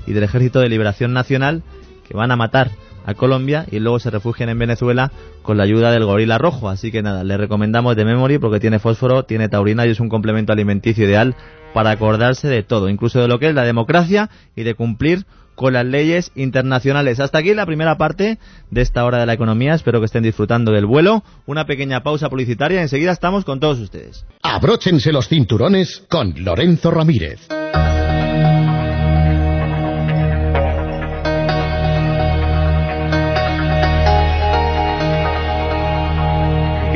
[0.09, 1.63] y del Ejército de Liberación Nacional
[2.07, 2.71] que van a matar
[3.05, 6.69] a Colombia y luego se refugian en Venezuela con la ayuda del gorila rojo.
[6.69, 10.09] Así que nada, le recomendamos de Memory porque tiene fósforo, tiene taurina y es un
[10.09, 11.35] complemento alimenticio ideal
[11.73, 15.73] para acordarse de todo, incluso de lo que es la democracia y de cumplir con
[15.73, 17.19] las leyes internacionales.
[17.19, 18.39] Hasta aquí la primera parte
[18.71, 19.75] de esta hora de la economía.
[19.75, 21.25] Espero que estén disfrutando del vuelo.
[21.47, 22.81] Una pequeña pausa publicitaria.
[22.81, 24.25] Enseguida estamos con todos ustedes.
[24.43, 27.49] Abróchense los cinturones con Lorenzo Ramírez.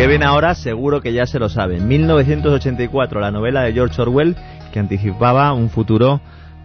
[0.03, 1.87] Que viene ahora seguro que ya se lo saben.
[1.87, 4.35] 1984, la novela de George Orwell
[4.73, 6.21] que anticipaba un futuro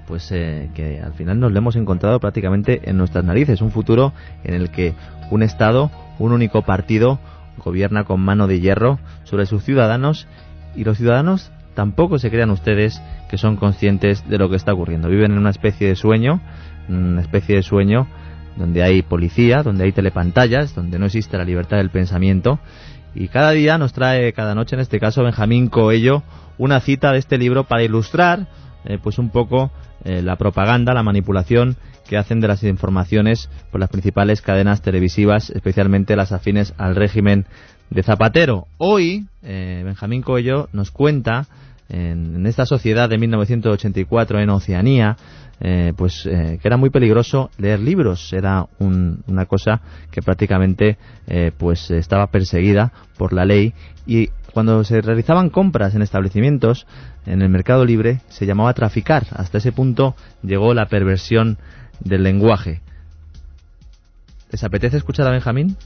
[0.07, 4.11] pues eh, que al final nos lo hemos encontrado prácticamente en nuestras narices, un futuro
[4.43, 4.95] en el que
[5.29, 7.19] un Estado, un único partido,
[7.63, 10.27] gobierna con mano de hierro sobre sus ciudadanos
[10.75, 15.09] y los ciudadanos tampoco se crean ustedes que son conscientes de lo que está ocurriendo.
[15.09, 16.41] Viven en una especie de sueño,
[16.89, 18.07] una especie de sueño
[18.57, 22.59] donde hay policía, donde hay telepantallas, donde no existe la libertad del pensamiento.
[23.15, 26.23] Y cada día nos trae, cada noche en este caso, Benjamín Coello,
[26.57, 28.47] una cita de este libro para ilustrar
[28.85, 29.71] eh, pues un poco
[30.03, 31.75] eh, la propaganda, la manipulación
[32.07, 37.45] que hacen de las informaciones por las principales cadenas televisivas, especialmente las afines al régimen
[37.89, 38.67] de Zapatero.
[38.77, 41.47] Hoy, eh, Benjamín Coello nos cuenta
[41.89, 45.17] en, esta sociedad de 1984 en Oceanía,
[45.59, 50.97] eh, pues que era muy peligroso leer libros, era una cosa que prácticamente
[51.57, 53.73] pues estaba perseguida por la ley
[54.05, 56.87] y cuando se realizaban compras en establecimientos,
[57.27, 59.27] en el mercado libre, se llamaba traficar.
[59.31, 61.59] Hasta ese punto llegó la perversión
[61.99, 62.81] del lenguaje.
[64.49, 65.77] ¿Les apetece escuchar a Benjamín?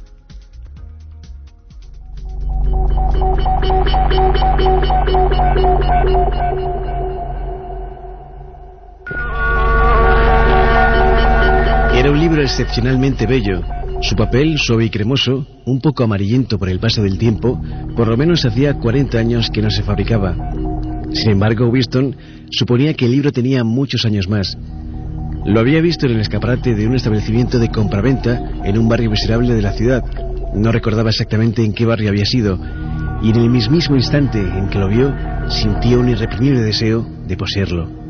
[12.01, 13.61] Era un libro excepcionalmente bello,
[14.01, 17.61] su papel, suave y cremoso, un poco amarillento por el paso del tiempo,
[17.95, 20.35] por lo menos hacía 40 años que no se fabricaba.
[21.13, 22.15] Sin embargo, Winston
[22.49, 24.57] suponía que el libro tenía muchos años más.
[25.45, 29.53] Lo había visto en el escaparate de un establecimiento de compraventa en un barrio miserable
[29.53, 30.03] de la ciudad.
[30.55, 32.59] No recordaba exactamente en qué barrio había sido,
[33.21, 35.13] y en el mismísimo instante en que lo vio,
[35.49, 38.00] sintió un irreprimible deseo de poseerlo.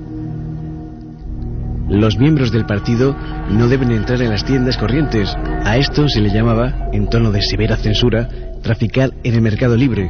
[1.91, 3.13] Los miembros del partido
[3.49, 5.35] no deben entrar en las tiendas corrientes.
[5.65, 8.29] A esto se le llamaba, en tono de severa censura,
[8.63, 10.09] traficar en el mercado libre.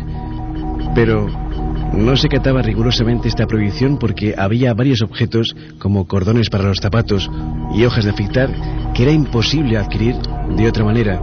[0.94, 1.28] Pero
[1.94, 7.28] no se cataba rigurosamente esta prohibición porque había varios objetos, como cordones para los zapatos
[7.74, 8.52] y hojas de afeitar,
[8.94, 10.16] que era imposible adquirir
[10.56, 11.20] de otra manera.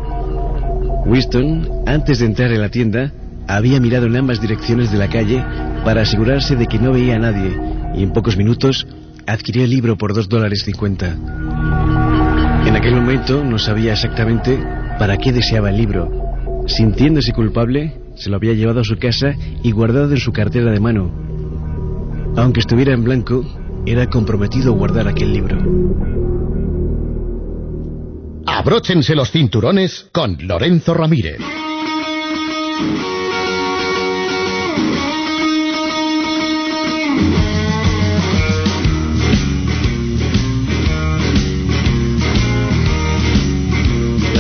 [1.07, 3.13] Winston, antes de entrar en la tienda,
[3.47, 5.41] había mirado en ambas direcciones de la calle
[5.85, 7.57] para asegurarse de que no veía a nadie
[7.95, 8.87] y en pocos minutos
[9.29, 11.17] adquirió el libro por dos dólares cincuenta.
[12.67, 14.59] En aquel momento no sabía exactamente
[14.99, 16.11] para qué deseaba el libro.
[16.67, 20.81] Sintiéndose culpable, se lo había llevado a su casa y guardado en su cartera de
[20.81, 21.13] mano.
[22.37, 23.45] Aunque estuviera en blanco,
[23.87, 25.59] era comprometido a guardar aquel libro.
[28.47, 31.39] Abróchense los cinturones con Lorenzo Ramírez.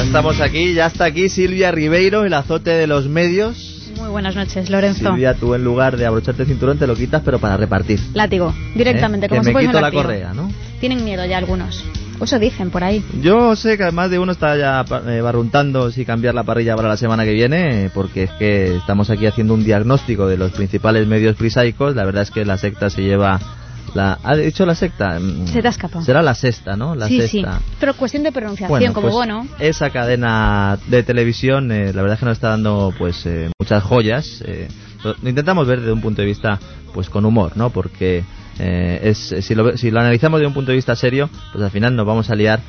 [0.08, 3.92] Estamos aquí, ya está aquí Silvia Ribeiro, el azote de los medios.
[3.98, 5.10] Muy buenas noches, Lorenzo.
[5.10, 8.00] Silvia, tú en lugar de abrocharte el cinturón te lo quitas, pero para repartir.
[8.14, 9.28] Látigo, directamente, ¿Eh?
[9.28, 10.50] como que si me quito la correa, ¿no?
[10.80, 11.84] Tienen miedo ya algunos.
[12.22, 13.04] Eso dicen por ahí.
[13.20, 16.88] Yo sé que además de uno está ya eh, barruntando si cambiar la parrilla para
[16.88, 21.06] la semana que viene, porque es que estamos aquí haciendo un diagnóstico de los principales
[21.06, 21.94] medios frisaicos.
[21.94, 23.38] La verdad es que la secta se lleva
[23.94, 25.18] la, ¿Ha dicho la secta?
[25.18, 26.04] Mm, Se te ha escapado.
[26.04, 26.94] Será la sexta, ¿no?
[26.94, 27.58] La sí, sexta.
[27.58, 27.64] sí.
[27.80, 29.46] Pero cuestión de pronunciación, como pues, bueno.
[29.58, 33.82] Esa cadena de televisión, eh, la verdad es que nos está dando pues eh, muchas
[33.82, 34.42] joyas.
[34.46, 34.68] Eh,
[35.04, 36.58] lo intentamos ver desde un punto de vista
[36.92, 37.70] pues con humor, ¿no?
[37.70, 38.24] Porque
[38.58, 41.70] eh, es, si, lo, si lo analizamos desde un punto de vista serio, pues al
[41.70, 42.60] final nos vamos a liar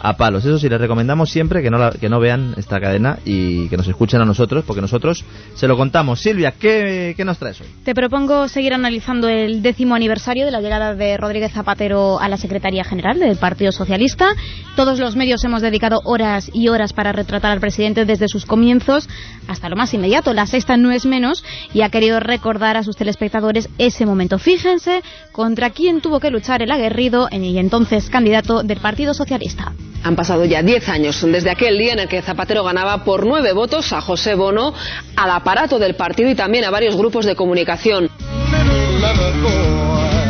[0.00, 0.44] a palos.
[0.44, 3.76] Eso sí, les recomendamos siempre que no, la, que no vean esta cadena y que
[3.76, 6.20] nos escuchen a nosotros, porque nosotros se lo contamos.
[6.20, 7.66] Silvia, ¿qué, ¿qué, nos traes hoy?
[7.84, 12.36] Te propongo seguir analizando el décimo aniversario de la llegada de Rodríguez Zapatero a la
[12.36, 14.28] Secretaría General del Partido Socialista.
[14.76, 19.08] Todos los medios hemos dedicado horas y horas para retratar al presidente desde sus comienzos
[19.48, 20.32] hasta lo más inmediato.
[20.32, 24.38] La sexta no es menos y ha querido recordar a sus telespectadores ese momento.
[24.38, 29.72] Fíjense contra quién tuvo que luchar el aguerrido y entonces candidato del Partido Socialista.
[30.06, 33.52] Han pasado ya 10 años desde aquel día en el que Zapatero ganaba por nueve
[33.52, 34.72] votos a José Bono,
[35.16, 38.08] al aparato del partido y también a varios grupos de comunicación.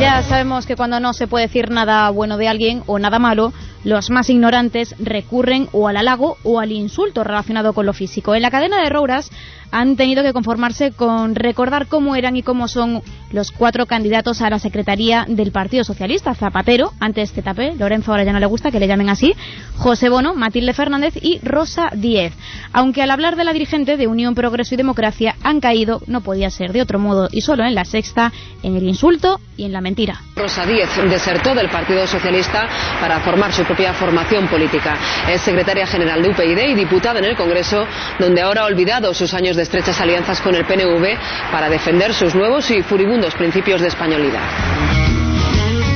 [0.00, 3.52] Ya sabemos que cuando no se puede decir nada bueno de alguien o nada malo,
[3.86, 8.34] los más ignorantes recurren o al halago o al insulto relacionado con lo físico.
[8.34, 9.30] En la cadena de Rouras
[9.70, 14.50] han tenido que conformarse con recordar cómo eran y cómo son los cuatro candidatos a
[14.50, 16.34] la Secretaría del Partido Socialista.
[16.34, 19.34] Zapatero, antes ZP, Lorenzo ahora ya no le gusta que le llamen así,
[19.76, 22.32] José Bono, Matilde Fernández y Rosa Díez.
[22.72, 26.50] Aunque al hablar de la dirigente de Unión Progreso y Democracia han caído, no podía
[26.50, 29.80] ser de otro modo y solo en la sexta, en el insulto y en la
[29.80, 30.20] mentira.
[30.34, 32.68] Rosa Díez desertó del Partido Socialista
[33.00, 34.96] para formar su propia formación política.
[35.28, 37.84] Es secretaria general de UPyD y diputada en el Congreso,
[38.18, 41.04] donde ahora ha olvidado sus años de estrechas alianzas con el PNV
[41.52, 44.40] para defender sus nuevos y furibundos principios de españolidad.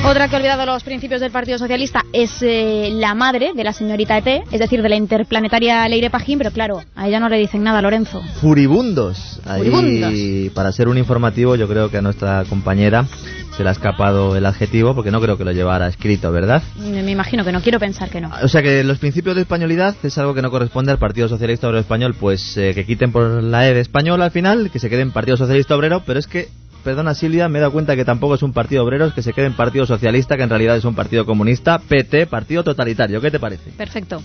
[0.05, 3.73] Otra que ha olvidado los principios del Partido Socialista es eh, la madre de la
[3.73, 7.37] señorita ET, es decir, de la interplanetaria Leire Pajín, pero claro, a ella no le
[7.37, 8.21] dicen nada, Lorenzo.
[8.41, 9.39] Furibundos.
[9.45, 10.53] Ahí, Furibundos.
[10.53, 13.07] para ser un informativo, yo creo que a nuestra compañera
[13.55, 16.63] se le ha escapado el adjetivo porque no creo que lo llevara escrito, ¿verdad?
[16.77, 18.31] Me imagino que no, quiero pensar que no.
[18.41, 21.67] O sea que los principios de españolidad es algo que no corresponde al Partido Socialista
[21.67, 24.89] Obrero Español, pues eh, que quiten por la E de español al final, que se
[24.89, 26.49] quede en Partido Socialista Obrero, pero es que
[26.83, 29.33] perdona Silvia, me he dado cuenta que tampoco es un partido obrero, es que se
[29.33, 33.21] quede en Partido Socialista, que en realidad es un partido comunista, PT, partido totalitario.
[33.21, 33.71] ¿Qué te parece?
[33.71, 34.21] Perfecto.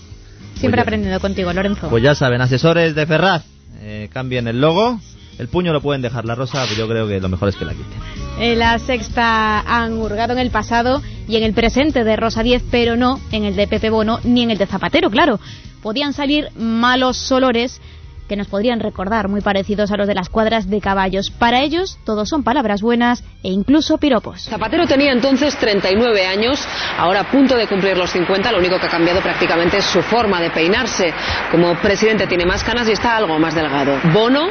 [0.55, 1.89] Siempre Pues aprendiendo contigo, Lorenzo.
[1.89, 3.43] Pues ya saben, asesores de Ferraz,
[3.81, 4.99] eh, cambien el logo,
[5.39, 7.65] el puño lo pueden dejar la rosa, pero yo creo que lo mejor es que
[7.65, 7.99] la quiten.
[8.39, 12.63] En la sexta han hurgado en el pasado y en el presente de Rosa 10,
[12.71, 15.39] pero no en el de Pepe Bono ni en el de Zapatero, claro.
[15.81, 17.79] Podían salir malos olores
[18.27, 21.31] que nos podrían recordar muy parecidos a los de las cuadras de caballos.
[21.31, 24.43] Para ellos, todos son palabras buenas e incluso piropos.
[24.43, 26.59] Zapatero tenía entonces 39 años,
[26.97, 30.01] ahora a punto de cumplir los 50, lo único que ha cambiado prácticamente es su
[30.01, 31.13] forma de peinarse.
[31.51, 33.97] Como presidente tiene más canas y está algo más delgado.
[34.13, 34.49] Bono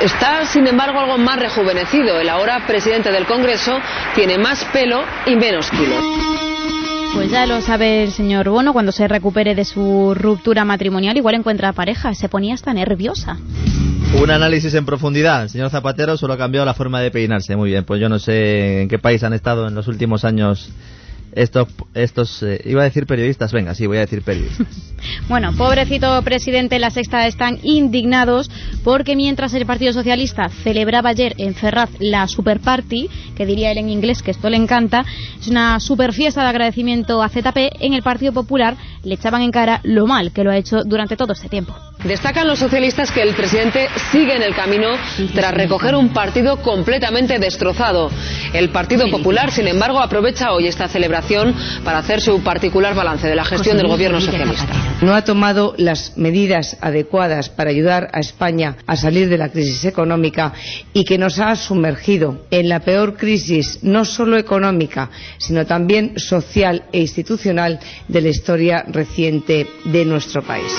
[0.00, 2.20] está, sin embargo, algo más rejuvenecido.
[2.20, 3.78] El ahora presidente del Congreso
[4.14, 6.02] tiene más pelo y menos kilos.
[7.14, 11.34] Pues ya lo sabe el señor Bono, cuando se recupere de su ruptura matrimonial, igual
[11.34, 12.14] encuentra pareja.
[12.14, 13.36] Se ponía hasta nerviosa.
[14.20, 15.42] Un análisis en profundidad.
[15.42, 17.54] El señor Zapatero solo ha cambiado la forma de peinarse.
[17.54, 20.70] Muy bien, pues yo no sé en qué país han estado en los últimos años
[21.32, 24.66] estos, estos eh, iba a decir periodistas, venga, sí, voy a decir periodistas.
[25.28, 28.48] Bueno, pobrecito presidente, la sexta están indignados
[28.84, 33.78] porque mientras el Partido Socialista celebraba ayer en Ferraz la Super Party, que diría él
[33.78, 35.04] en inglés que esto le encanta,
[35.40, 39.50] es una super fiesta de agradecimiento a ZP, en el Partido Popular le echaban en
[39.50, 41.74] cara lo mal que lo ha hecho durante todo este tiempo.
[42.04, 44.88] Destacan los socialistas que el presidente sigue en el camino
[45.34, 48.10] tras recoger un partido completamente destrozado.
[48.52, 51.21] El Partido Popular, sin embargo, aprovecha hoy esta celebración
[51.84, 54.66] para hacer su particular balance de la gestión del gobierno socialista.
[55.00, 59.84] no ha tomado las medidas adecuadas para ayudar a España a salir de la crisis
[59.84, 60.52] económica
[60.92, 66.84] y que nos ha sumergido en la peor crisis no solo económica, sino también social
[66.92, 70.72] e institucional de la historia reciente de nuestro país.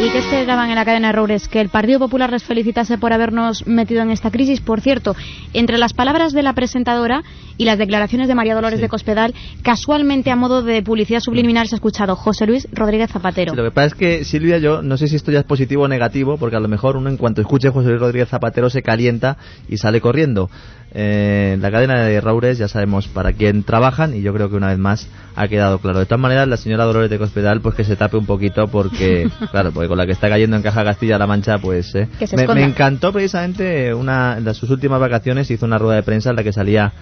[0.00, 1.46] ¿Y qué esperaban en la cadena de Roures?
[1.46, 4.60] Que el Partido Popular les felicitase por habernos metido en esta crisis.
[4.60, 5.14] Por cierto,
[5.52, 7.22] entre las palabras de la presentadora
[7.56, 11.74] y las declaraciones de María Dolores de Cospedal, casualmente a modo de publicidad subliminal se
[11.74, 13.54] ha escuchado José Luis Rodríguez Zapatero.
[13.54, 15.88] Lo que pasa es que, Silvia, yo no sé si esto ya es positivo o
[15.88, 19.36] negativo, porque a lo mejor uno en cuanto escuche José Luis Rodríguez Zapatero se calienta
[19.68, 20.50] y sale corriendo.
[20.94, 24.68] Eh, la cadena de Raures ya sabemos para quién trabajan y yo creo que una
[24.68, 25.98] vez más ha quedado claro.
[26.00, 29.30] De todas maneras, la señora Dolores de Cospedal, pues que se tape un poquito porque,
[29.50, 31.94] claro, porque con la que está cayendo en Caja Castilla-La Mancha, pues...
[31.94, 35.96] eh, Que se me, me encantó precisamente una de sus últimas vacaciones, hizo una rueda
[35.96, 36.92] de prensa en la que salía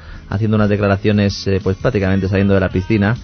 [0.40, 3.14] haciendo unas declaraciones, eh, pues prácticamente saliendo de la piscina.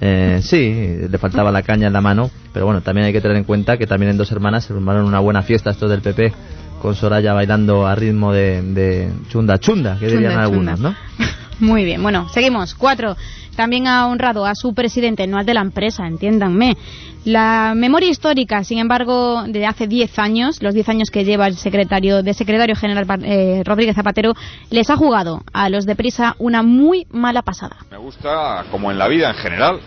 [0.00, 3.36] Eh, sí, le faltaba la caña en la mano, pero bueno, también hay que tener
[3.36, 6.32] en cuenta que también en Dos Hermanas se formaron una buena fiesta estos del PP
[6.80, 10.96] con Soraya bailando a ritmo de, de chunda chunda, que dirían Chunda, algunos, chunda.
[11.18, 11.26] ¿no?
[11.60, 12.74] Muy bien, bueno, seguimos.
[12.74, 13.16] Cuatro.
[13.56, 16.76] También ha honrado a su presidente, no al de la empresa, entiéndanme.
[17.24, 21.56] La memoria histórica, sin embargo, de hace 10 años, los 10 años que lleva el
[21.56, 24.32] secretario de secretario general eh, Rodríguez Zapatero,
[24.70, 27.76] les ha jugado a los de prisa una muy mala pasada.
[27.90, 29.80] Me gusta, como en la vida en general,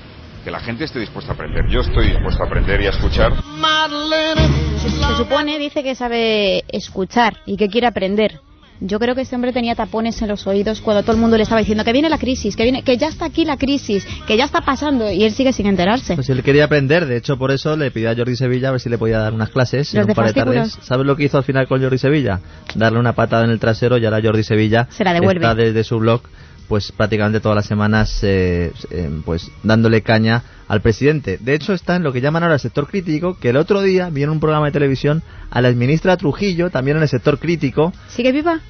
[0.45, 1.67] que la gente esté dispuesta a aprender.
[1.67, 3.34] Yo estoy dispuesto a aprender y a escuchar.
[4.78, 8.39] Se, se supone, dice que sabe escuchar y que quiere aprender.
[8.81, 11.43] Yo creo que este hombre tenía tapones en los oídos cuando todo el mundo le
[11.43, 14.35] estaba diciendo que viene la crisis, que viene, que ya está aquí la crisis, que
[14.35, 16.15] ya está pasando y él sigue sin enterarse.
[16.15, 18.81] Pues él quería aprender, de hecho por eso le pidió a Jordi Sevilla a ver
[18.81, 20.77] si le podía dar unas clases en un de par de tardes.
[20.81, 22.41] ¿Sabes lo que hizo al final con Jordi Sevilla?
[22.75, 25.41] Darle una patada en el trasero y ahora Jordi Sevilla Se la devuelve.
[25.41, 26.21] está desde su blog
[26.67, 31.38] pues prácticamente todas las semanas eh, eh, pues dándole caña al presidente.
[31.39, 34.10] De hecho está en lo que llaman ahora el sector crítico, que el otro día
[34.10, 37.93] vi en un programa de televisión a la ministra Trujillo, también en el sector crítico,
[38.10, 38.62] ¿Sigue viva?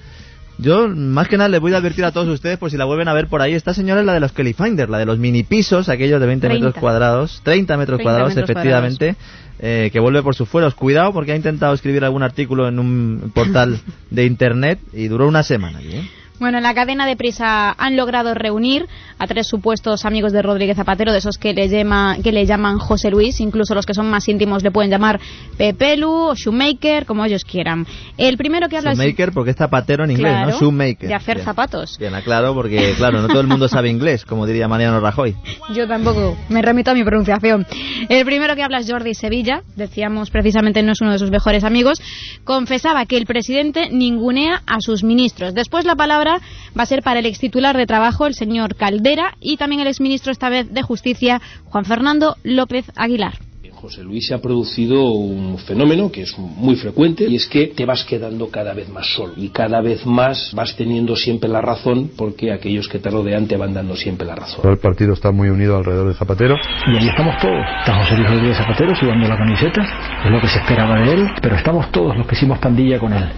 [0.58, 3.08] yo, más que nada, les voy a advertir a todos ustedes, por si la vuelven
[3.08, 3.54] a ver por ahí.
[3.54, 6.28] Esta señora es la de los Kelly Finder, la de los mini pisos, aquellos de
[6.28, 6.80] 20 metros 30.
[6.80, 9.16] cuadrados, 30 metros 30 cuadrados, metros efectivamente,
[9.60, 10.74] eh, que vuelve por sus fueros.
[10.76, 13.80] Cuidado, porque ha intentado escribir algún artículo en un portal
[14.10, 15.82] de internet y duró una semana.
[15.82, 16.08] ¿eh?
[16.38, 20.76] Bueno, en la cadena de prisa han logrado reunir a tres supuestos amigos de Rodríguez
[20.76, 24.10] Zapatero, de esos que le, llama, que le llaman José Luis, incluso los que son
[24.10, 25.20] más íntimos le pueden llamar
[25.58, 27.88] Pepelu o Shoemaker, como ellos quieran.
[28.18, 30.60] El primero que habla es- Shoemaker, porque es zapatero en inglés, Claro, ¿no?
[30.60, 31.08] Shoemaker.
[31.08, 31.46] de hacer Bien.
[31.46, 31.98] zapatos.
[31.98, 35.36] Bien, aclaro, porque claro, no todo el mundo sabe inglés, como diría Mariano Rajoy.
[35.74, 37.66] Yo tampoco, me remito a mi pronunciación.
[38.10, 41.64] El primero que habla es Jordi Sevilla, decíamos precisamente no es uno de sus mejores
[41.64, 42.02] amigos,
[42.44, 45.54] confesaba que el presidente ningunea a sus ministros.
[45.54, 49.58] Después la palabra va a ser para el extitular de Trabajo, el señor Caldera, y
[49.58, 53.45] también el exministro esta vez de Justicia, Juan Fernando López Aguilar.
[53.86, 57.86] José Luis se ha producido un fenómeno que es muy frecuente y es que te
[57.86, 62.10] vas quedando cada vez más solo y cada vez más vas teniendo siempre la razón
[62.18, 64.64] porque aquellos que te rodean te van dando siempre la razón.
[64.64, 66.56] Todo el partido está muy unido alrededor de Zapatero.
[66.88, 67.64] Y ahí estamos todos.
[67.82, 69.84] Está José Luis Rodríguez Zapatero sudando la camiseta,
[70.26, 73.14] es lo que se esperaba de él, pero estamos todos los que hicimos pandilla con
[73.14, 73.30] él.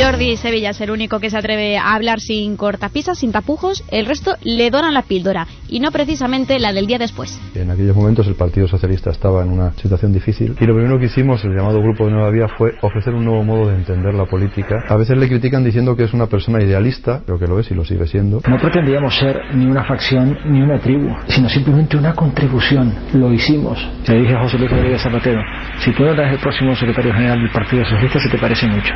[0.00, 3.84] Jordi Sevilla es el único que se atreve a hablar sin cortapisas, sin tapujos.
[3.90, 7.38] El resto le donan la píldora y no precisamente la del día después.
[7.54, 11.06] En aquellos momentos el Partido Socialista estaba en una situación difícil y lo primero que
[11.06, 14.26] hicimos, el llamado Grupo de Nueva Vía, fue ofrecer un nuevo modo de entender la
[14.26, 14.84] política.
[14.88, 17.74] A veces le critican diciendo que es una persona idealista, creo que lo es y
[17.74, 18.40] lo sigue siendo.
[18.48, 22.94] No pretendíamos ser ni una facción ni una tribu, sino simplemente una contribución.
[23.14, 23.78] Lo hicimos.
[24.06, 25.40] Le dije a José Luis Rodríguez Zapatero,
[25.78, 28.94] si tú eres el próximo secretario general del Partido Socialista, se te parece mucho.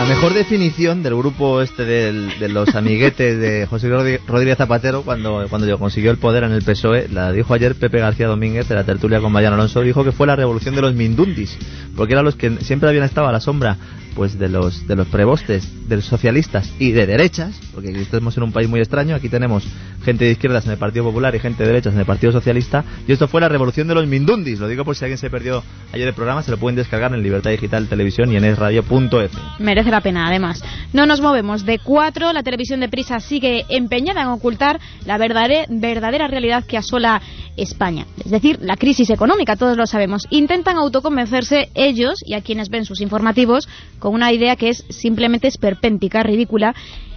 [0.00, 3.90] La mejor definición del grupo este de los amiguetes de José
[4.26, 8.26] Rodríguez Zapatero cuando, cuando consiguió el poder en el PSOE, la dijo ayer Pepe García
[8.26, 11.54] Domínguez de la tertulia con Mariano Alonso, dijo que fue la revolución de los mindundis,
[11.94, 13.76] porque eran los que siempre habían estado a la sombra
[14.20, 18.42] pues de los de los prebostes, de los socialistas y de derechas, porque estamos en
[18.42, 19.66] un país muy extraño, aquí tenemos
[20.04, 22.84] gente de izquierdas en el Partido Popular y gente de derechas en el Partido Socialista,
[23.08, 25.62] y esto fue la revolución de los mindundis, lo digo por si alguien se perdió
[25.94, 29.38] ayer el programa, se lo pueden descargar en Libertad Digital Televisión y en esradio.f.
[29.58, 30.62] Merece la pena, además.
[30.92, 32.34] No nos movemos de cuatro.
[32.34, 37.22] La televisión de prisa sigue empeñada en ocultar la verdadera realidad que asola
[37.56, 38.06] España.
[38.24, 40.26] Es decir, la crisis económica, todos lo sabemos.
[40.30, 45.48] Intentan autoconvencerse ellos y a quienes ven sus informativos con una idea que es simplemente
[45.48, 46.74] esperpéntica, ridícula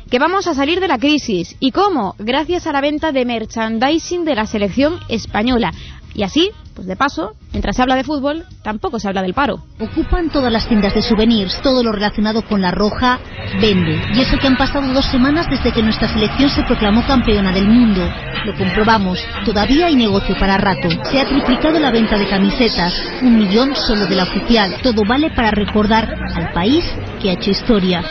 [0.10, 1.56] que vamos a salir de la crisis.
[1.60, 2.16] ¿Y cómo?
[2.20, 5.74] Gracias a la venta de merchandising de la selección española.
[6.14, 9.64] Y así, pues de paso, mientras se habla de fútbol, tampoco se habla del paro.
[9.80, 13.20] Ocupan todas las tiendas de souvenirs, todo lo relacionado con la roja
[13.62, 14.02] vende.
[14.14, 17.68] Y eso que han pasado dos semanas desde que nuestra selección se proclamó campeona del
[17.68, 18.02] mundo.
[18.46, 20.90] Lo comprobamos, todavía hay negocio para rato.
[21.10, 24.78] Se ha triplicado la venta de camisetas, un millón solo de la oficial.
[24.82, 26.84] Todo vale para recordar al país
[27.22, 28.04] que ha hecho historia.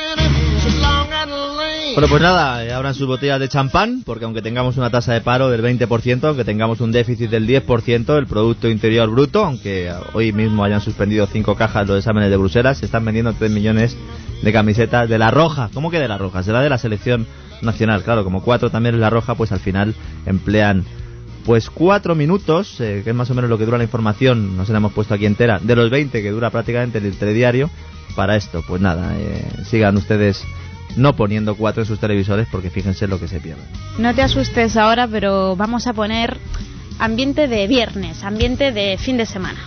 [1.95, 5.51] Bueno, pues nada, abran sus botellas de champán, porque aunque tengamos una tasa de paro
[5.51, 10.65] del 20%, aunque tengamos un déficit del 10%, el Producto Interior Bruto, aunque hoy mismo
[10.65, 13.97] hayan suspendido cinco cajas los exámenes de Bruselas, se están vendiendo 3 millones
[14.43, 15.69] de camisetas de la roja.
[15.75, 16.43] ¿Cómo que de la roja?
[16.43, 17.27] Será de la selección
[17.61, 20.85] nacional, claro, como cuatro también es la roja, pues al final emplean
[21.45, 24.65] pues cuatro minutos, eh, que es más o menos lo que dura la información, no
[24.65, 27.69] se la hemos puesto aquí entera, de los 20 que dura prácticamente el telediario,
[28.15, 28.63] para esto.
[28.67, 30.45] Pues nada, eh, sigan ustedes
[30.97, 33.65] no poniendo cuatro en sus televisores porque fíjense lo que se pierden.
[33.99, 36.39] No te asustes ahora, pero vamos a poner
[36.99, 39.61] ambiente de viernes, ambiente de fin de semana.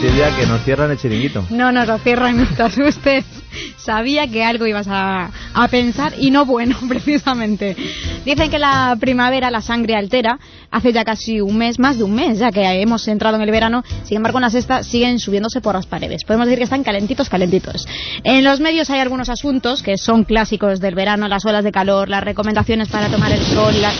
[0.00, 1.44] Silvia, que nos cierran el chiringuito.
[1.50, 3.22] No nos lo cierran, no te asustes.
[3.76, 7.76] Sabía que algo ibas a, a pensar y no bueno, precisamente.
[8.24, 10.38] Dicen que la primavera la sangre altera.
[10.70, 13.50] Hace ya casi un mes, más de un mes ya que hemos entrado en el
[13.50, 13.84] verano.
[14.04, 16.24] Sin embargo, en la sexta siguen subiéndose por las paredes.
[16.24, 17.86] Podemos decir que están calentitos, calentitos.
[18.24, 22.08] En los medios hay algunos asuntos que son clásicos del verano, las olas de calor,
[22.08, 23.92] las recomendaciones para tomar el sol, la,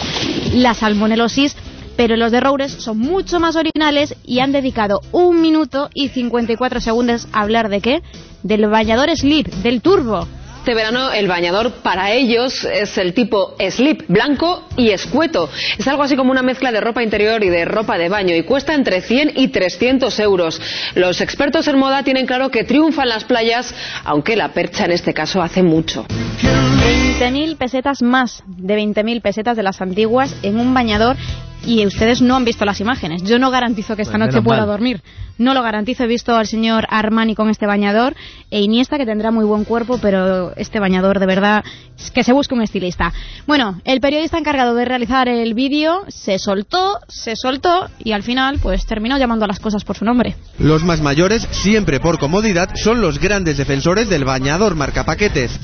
[0.54, 1.56] la salmonelosis
[2.00, 6.80] pero los de Roures son mucho más originales y han dedicado un minuto y 54
[6.80, 8.02] segundos a hablar de qué?
[8.42, 10.26] Del bañador Sleep, del turbo.
[10.60, 15.50] Este verano el bañador para ellos es el tipo slip, blanco y escueto.
[15.76, 18.44] Es algo así como una mezcla de ropa interior y de ropa de baño y
[18.44, 20.58] cuesta entre 100 y 300 euros.
[20.94, 23.74] Los expertos en moda tienen claro que triunfan las playas,
[24.04, 26.06] aunque la percha en este caso hace mucho.
[26.08, 31.18] 20.000 pesetas más de 20.000 pesetas de las antiguas en un bañador
[31.66, 33.22] y ustedes no han visto las imágenes.
[33.22, 34.68] Yo no garantizo que esta Pues noche pueda mal.
[34.68, 35.02] dormir.
[35.38, 36.04] No lo garantizo.
[36.04, 38.14] He visto al señor Armani con este bañador
[38.50, 41.64] e Iniesta que tendrá muy buen cuerpo, pero este bañador de verdad
[41.98, 43.12] es que se busque un estilista.
[43.46, 48.58] Bueno, el periodista encargado de realizar el vídeo se soltó, se soltó y al final
[48.60, 50.36] pues terminó llamando a las cosas por su nombre.
[50.58, 55.58] Los más mayores, siempre por comodidad, son los grandes defensores del bañador marcapaquetes.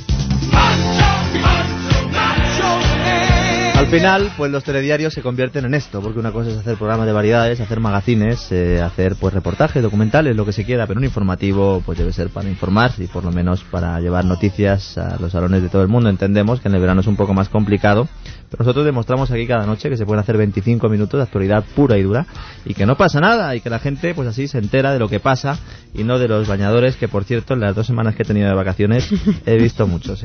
[3.86, 7.06] Al final, pues los telediarios se convierten en esto, porque una cosa es hacer programas
[7.06, 11.04] de variedades, hacer magazines, eh, hacer pues reportajes, documentales, lo que se quiera, pero un
[11.04, 15.30] informativo pues debe ser para informar y por lo menos para llevar noticias a los
[15.30, 16.10] salones de todo el mundo.
[16.10, 18.08] Entendemos que en el verano es un poco más complicado,
[18.50, 21.98] pero nosotros demostramos aquí cada noche que se pueden hacer 25 minutos de actualidad pura
[21.98, 22.26] y dura
[22.64, 25.08] y que no pasa nada y que la gente pues así se entera de lo
[25.08, 25.58] que pasa
[25.94, 28.48] y no de los bañadores que por cierto en las dos semanas que he tenido
[28.48, 29.08] de vacaciones
[29.46, 30.24] he visto muchos.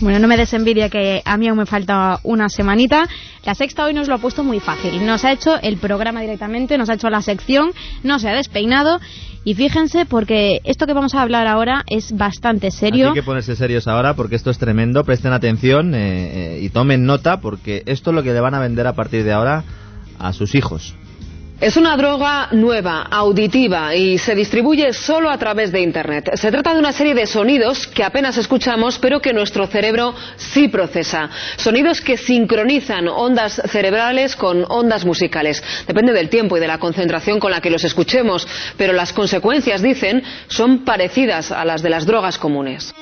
[0.00, 3.08] Bueno, no me des envidia que a mí aún me falta una semanita.
[3.44, 5.04] La sexta hoy nos lo ha puesto muy fácil.
[5.04, 7.70] Nos ha hecho el programa directamente, nos ha hecho la sección,
[8.02, 9.00] no se ha despeinado.
[9.44, 13.08] Y fíjense, porque esto que vamos a hablar ahora es bastante serio.
[13.08, 15.02] Hay que ponerse serios ahora porque esto es tremendo.
[15.04, 18.60] Presten atención eh, eh, y tomen nota porque esto es lo que le van a
[18.60, 19.64] vender a partir de ahora
[20.18, 20.94] a sus hijos.
[21.62, 26.32] Es una droga nueva, auditiva y se distribuye solo a través de Internet.
[26.34, 30.66] Se trata de una serie de sonidos que apenas escuchamos, pero que nuestro cerebro sí
[30.66, 31.30] procesa.
[31.54, 35.62] Sonidos que sincronizan ondas cerebrales con ondas musicales.
[35.86, 38.44] Depende del tiempo y de la concentración con la que los escuchemos,
[38.76, 42.92] pero las consecuencias, dicen, son parecidas a las de las drogas comunes.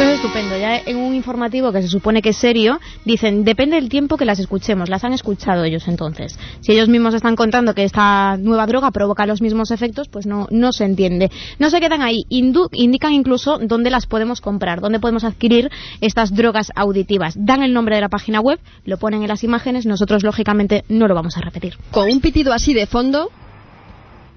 [0.00, 0.56] Esto es estupendo.
[0.56, 4.24] Ya en un informativo que se supone que es serio, dicen, depende del tiempo que
[4.24, 4.88] las escuchemos.
[4.88, 6.38] Las han escuchado ellos entonces.
[6.60, 10.46] Si ellos mismos están contando que esta nueva droga provoca los mismos efectos, pues no,
[10.50, 11.30] no se entiende.
[11.58, 12.24] No se quedan ahí.
[12.30, 15.70] indican incluso dónde las podemos comprar, dónde podemos adquirir
[16.00, 17.34] estas drogas auditivas.
[17.36, 19.84] Dan el nombre de la página web, lo ponen en las imágenes.
[19.84, 21.76] Nosotros, lógicamente, no lo vamos a repetir.
[21.90, 23.30] Con un pitido así de fondo,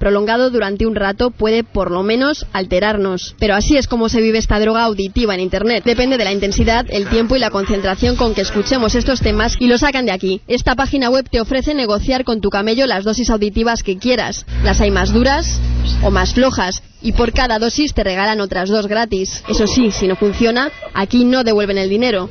[0.04, 3.38] prolongado durante un rato puede por lo menos alterarnos.
[3.40, 5.86] Pero así es como se vive esta droga auditiva en Internet.
[5.86, 9.68] Depende de la intensidad, el tiempo y la concentración con que escuchemos estos temas y
[9.68, 10.42] lo sacan de aquí.
[10.46, 14.46] Esta página web te ofrece negociar con tu camello las dosis auditivas que quieras.
[14.66, 15.62] Las hay más duras
[16.04, 19.42] o más flojas y por cada dosis te regalan otras dos gratis.
[19.48, 22.30] Eso sí, si no funciona, aquí no devuelven el dinero.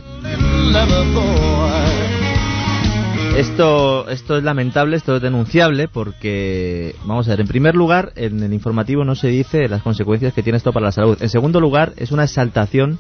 [3.36, 8.42] Esto, esto es lamentable, esto es denunciable porque, vamos a ver, en primer lugar, en
[8.42, 11.16] el informativo no se dice las consecuencias que tiene esto para la salud.
[11.18, 12.98] En segundo lugar, es una exaltación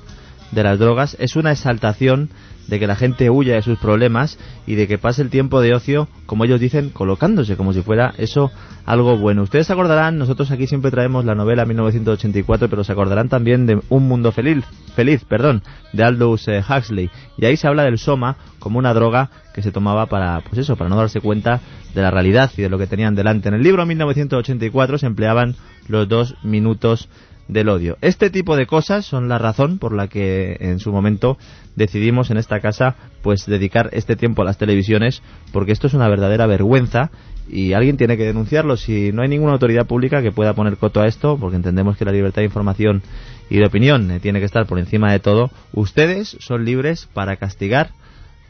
[0.50, 2.30] de las drogas, es una exaltación
[2.68, 5.74] de que la gente huya de sus problemas y de que pase el tiempo de
[5.74, 8.50] ocio, como ellos dicen, colocándose, como si fuera eso
[8.84, 9.42] algo bueno.
[9.42, 13.80] Ustedes se acordarán, nosotros aquí siempre traemos la novela 1984, pero se acordarán también de
[13.88, 17.10] Un Mundo Feliz, feliz perdón, de Aldous eh, Huxley.
[17.36, 20.76] Y ahí se habla del soma como una droga que se tomaba para, pues eso,
[20.76, 21.60] para no darse cuenta
[21.94, 23.48] de la realidad y de lo que tenían delante.
[23.48, 25.56] En el libro 1984 se empleaban
[25.88, 27.08] los dos minutos
[27.48, 27.98] del odio.
[28.00, 31.38] Este tipo de cosas son la razón por la que en su momento
[31.76, 36.08] decidimos en esta casa pues dedicar este tiempo a las televisiones porque esto es una
[36.08, 37.10] verdadera vergüenza
[37.48, 38.76] y alguien tiene que denunciarlo.
[38.76, 42.04] Si no hay ninguna autoridad pública que pueda poner coto a esto porque entendemos que
[42.04, 43.02] la libertad de información
[43.50, 47.36] y de opinión eh, tiene que estar por encima de todo ustedes son libres para
[47.36, 47.90] castigar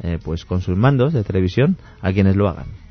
[0.03, 2.82] eh, pues con sus mandos de televisión a quienes lo hagan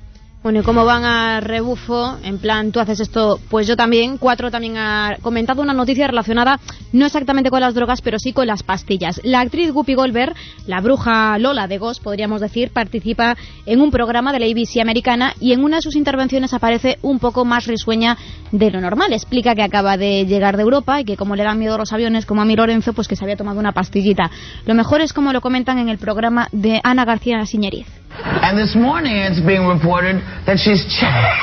[0.44, 4.18] bueno, y como van a rebufo, en plan, tú haces esto, pues yo también.
[4.18, 6.60] Cuatro también ha comentado una noticia relacionada,
[6.94, 9.22] no exactamente con las drogas, pero sí con las pastillas.
[9.24, 10.34] La actriz Guppy Goldberg,
[10.66, 13.38] la bruja Lola de Ghost, podríamos decir, participa
[13.68, 17.20] en un programa de la ABC americana y en una de sus intervenciones aparece un
[17.20, 18.18] poco más risueña
[18.52, 19.14] de lo normal.
[19.14, 22.26] Explica que acaba de llegar de Europa y que como le dan miedo los aviones,
[22.26, 24.32] como a mi Lorenzo, pues que se había tomado una pastillita.
[24.66, 28.01] Lo mejor es como lo comentan en el programa de Ana García Siñeriz.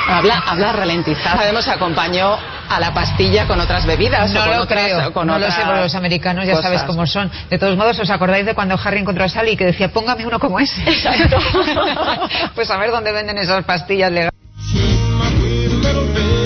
[0.07, 1.39] Habla, habla ralentizado.
[1.39, 2.37] Además acompañó
[2.69, 4.31] a la pastilla con otras bebidas.
[4.31, 5.13] No o con lo otras, creo.
[5.13, 6.65] Con no otras lo sé, porque los americanos ya cosas.
[6.65, 7.31] sabes cómo son.
[7.49, 10.25] De todos modos, ¿os acordáis de cuando Harry encontró a Sally y que decía, póngame
[10.25, 10.81] uno como ese?
[10.83, 11.37] Exacto.
[12.55, 14.38] pues a ver dónde venden esas pastillas legales.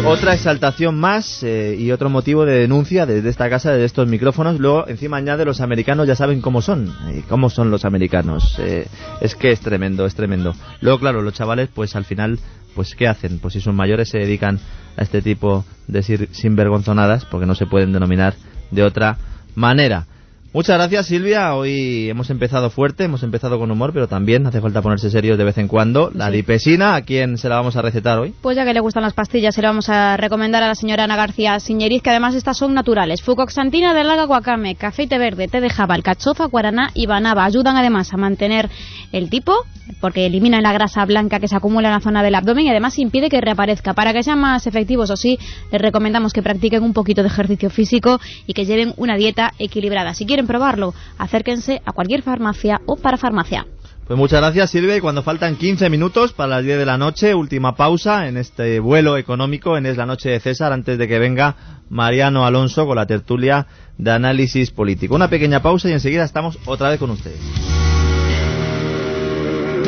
[0.05, 4.59] Otra exaltación más eh, y otro motivo de denuncia desde esta casa, de estos micrófonos.
[4.59, 6.93] Luego, encima añade, los americanos ya saben cómo son.
[7.15, 8.57] ¿Y cómo son los americanos?
[8.59, 8.85] Eh,
[9.21, 10.55] es que es tremendo, es tremendo.
[10.81, 12.37] Luego, claro, los chavales, pues al final,
[12.75, 13.39] pues ¿qué hacen?
[13.39, 14.59] Pues si son mayores se dedican
[14.97, 18.35] a este tipo de sinvergonzonadas, porque no se pueden denominar
[18.71, 19.17] de otra
[19.55, 20.05] manera.
[20.53, 24.83] Muchas gracias Silvia, hoy hemos empezado fuerte, hemos empezado con humor, pero también hace falta
[24.83, 26.11] ponerse serios de vez en cuando.
[26.13, 28.35] La dipesina, ¿a quién se la vamos a recetar hoy?
[28.39, 31.05] Pues ya que le gustan las pastillas, se le vamos a recomendar a la señora
[31.05, 33.23] Ana García Siñeriz, que además estas son naturales.
[33.23, 37.45] Fucoxantina del laga guacame, café y té verde, té de jabal, cachofa, guaraná y banaba.
[37.45, 38.69] Ayudan además a mantener
[39.11, 39.55] el tipo,
[40.01, 42.99] porque eliminan la grasa blanca que se acumula en la zona del abdomen y además
[42.99, 43.95] impide que reaparezca.
[43.95, 45.39] Para que sean más efectivos, o sí,
[45.71, 50.13] les recomendamos que practiquen un poquito de ejercicio físico y que lleven una dieta equilibrada.
[50.13, 53.65] Si quieren probarlo, acérquense a cualquier farmacia o para farmacia.
[54.07, 57.33] Pues muchas gracias Silvia y cuando faltan 15 minutos para las 10 de la noche,
[57.33, 61.19] última pausa en este vuelo económico en Es la Noche de César antes de que
[61.19, 63.65] venga Mariano Alonso con la tertulia
[63.97, 65.15] de análisis político.
[65.15, 67.39] Una pequeña pausa y enseguida estamos otra vez con ustedes.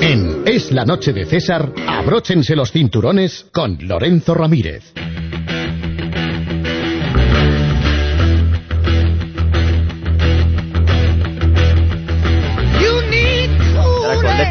[0.01, 4.93] En Es la Noche de César, abróchense los cinturones con Lorenzo Ramírez.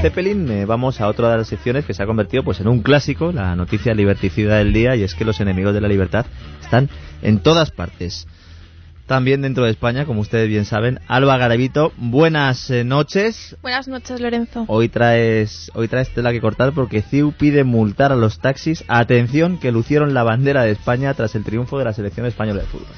[0.04, 2.82] Zeppelin eh, vamos a otra de las secciones que se ha convertido pues en un
[2.82, 6.26] clásico, la noticia liberticida del día, y es que los enemigos de la libertad
[6.60, 6.90] están
[7.22, 8.26] en todas partes.
[9.06, 11.00] también dentro de España, como ustedes bien saben.
[11.08, 13.56] Alba Garavito, buenas eh, noches.
[13.62, 14.66] Buenas noches, Lorenzo.
[14.68, 19.58] Hoy traes, hoy traes tela que cortar porque CIU pide multar a los taxis, atención,
[19.58, 22.88] que lucieron la bandera de España tras el triunfo de la selección española de fútbol.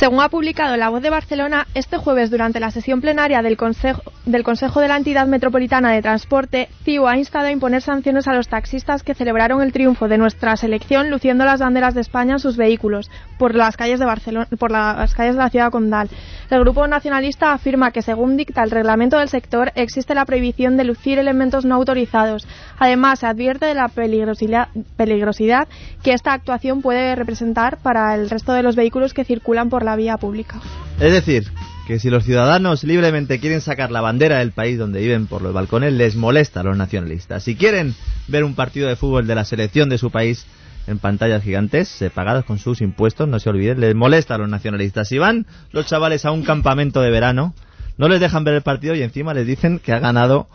[0.00, 4.00] Según ha publicado La Voz de Barcelona, este jueves durante la sesión plenaria del Consejo,
[4.24, 9.02] de la Entidad Metropolitana de Transporte, CIU ha instado a imponer sanciones a los taxistas
[9.02, 13.10] que celebraron el triunfo de nuestra selección luciendo las banderas de España en sus vehículos
[13.38, 16.08] por las calles de Barcelona, por las calles de la ciudad condal.
[16.48, 20.84] El grupo nacionalista afirma que según dicta el reglamento del sector existe la prohibición de
[20.84, 22.48] lucir elementos no autorizados.
[22.80, 25.68] Además, se advierte de la peligrosidad, peligrosidad
[26.02, 29.96] que esta actuación puede representar para el resto de los vehículos que circulan por la
[29.96, 30.60] vía pública.
[30.98, 31.44] Es decir,
[31.86, 35.52] que si los ciudadanos libremente quieren sacar la bandera del país donde viven por los
[35.52, 37.44] balcones, les molesta a los nacionalistas.
[37.44, 37.94] Si quieren
[38.28, 40.46] ver un partido de fútbol de la selección de su país
[40.86, 44.48] en pantallas gigantes, eh, pagadas con sus impuestos, no se olviden, les molesta a los
[44.48, 45.08] nacionalistas.
[45.08, 47.52] Si van los chavales a un campamento de verano,
[47.98, 50.48] no les dejan ver el partido y encima les dicen que ha ganado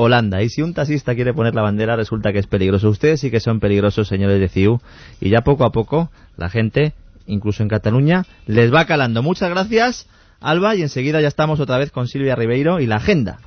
[0.00, 0.42] Holanda.
[0.42, 2.88] Y si un taxista quiere poner la bandera, resulta que es peligroso.
[2.88, 4.80] Ustedes sí que son peligrosos, señores de CIU.
[5.20, 6.92] Y ya poco a poco la gente,
[7.26, 9.24] incluso en Cataluña, les va calando.
[9.24, 10.06] Muchas gracias,
[10.40, 13.40] Alba, y enseguida ya estamos otra vez con Silvia Ribeiro y la agenda.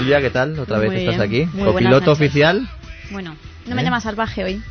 [0.00, 0.58] Silvia, ¿qué tal?
[0.58, 1.56] Otra vez Muy estás bien, aquí.
[1.56, 2.66] muy Copiloto oficial.
[3.10, 3.36] Bueno,
[3.66, 3.84] no me ¿Eh?
[3.84, 4.62] llamas salvaje hoy.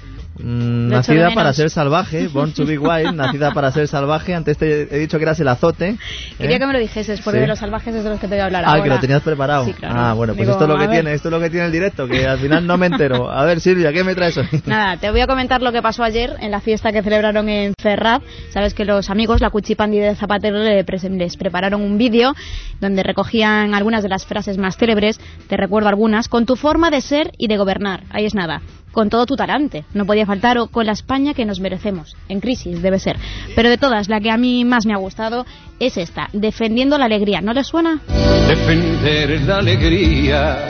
[0.42, 4.34] Mm, nacida para ser salvaje, born to be wild, nacida para ser salvaje.
[4.34, 5.98] Antes te he dicho que eras el azote.
[6.38, 6.60] Quería ¿eh?
[6.60, 7.42] que me lo dijeses, porque Sí.
[7.42, 8.84] de los salvajes es de los que te voy a hablar Ah, ahora.
[8.84, 9.66] que lo tenías preparado.
[9.66, 9.96] Sí, claro.
[9.98, 10.92] Ah, bueno, pues Digo, esto es lo que ver.
[10.92, 13.30] tiene, esto es lo que tiene el directo, que al final no me entero.
[13.30, 14.48] A ver, Silvia, ¿qué me traes hoy?
[14.66, 17.74] Nada, te voy a comentar lo que pasó ayer en la fiesta que celebraron en
[17.80, 18.22] Ferraz.
[18.52, 22.34] Sabes que los amigos, la Cuchipandi de Zapatero, les prepararon un vídeo
[22.80, 27.02] donde recogían algunas de las frases más célebres, te recuerdo algunas, con tu forma de
[27.02, 28.04] ser y de gobernar.
[28.12, 28.62] Ahí es nada.
[28.92, 29.86] Con todo tu talante.
[29.94, 32.16] No podía faltar o con la España que nos merecemos.
[32.28, 33.18] En crisis, debe ser.
[33.56, 35.46] Pero de todas, la que a mí más me ha gustado
[35.80, 37.42] es esta, defendiendo la alegría.
[37.42, 38.02] ¿No les suena?
[38.50, 40.66] defender la alegría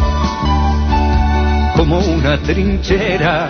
[1.77, 3.49] como una trinchera,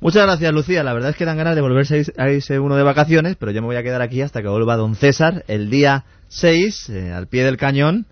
[0.00, 0.84] Muchas gracias, Lucía.
[0.84, 3.60] La verdad es que dan ganas de volverse a irse uno de vacaciones, pero yo
[3.60, 7.26] me voy a quedar aquí hasta que vuelva don César el día 6, eh, al
[7.26, 8.06] pie del cañón.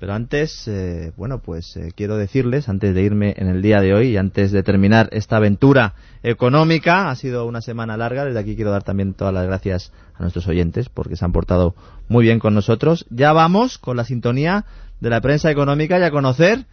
[0.00, 3.92] Pero antes, eh, bueno, pues eh, quiero decirles, antes de irme en el día de
[3.92, 5.92] hoy y antes de terminar esta aventura
[6.22, 10.22] económica, ha sido una semana larga, desde aquí quiero dar también todas las gracias a
[10.22, 11.74] nuestros oyentes porque se han portado
[12.08, 13.04] muy bien con nosotros.
[13.10, 14.64] Ya vamos con la sintonía
[15.00, 16.64] de la prensa económica y a conocer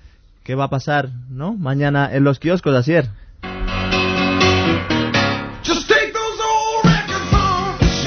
[0.45, 1.53] qué va a pasar, ¿no?
[1.53, 3.09] Mañana en los kioscos, Asier.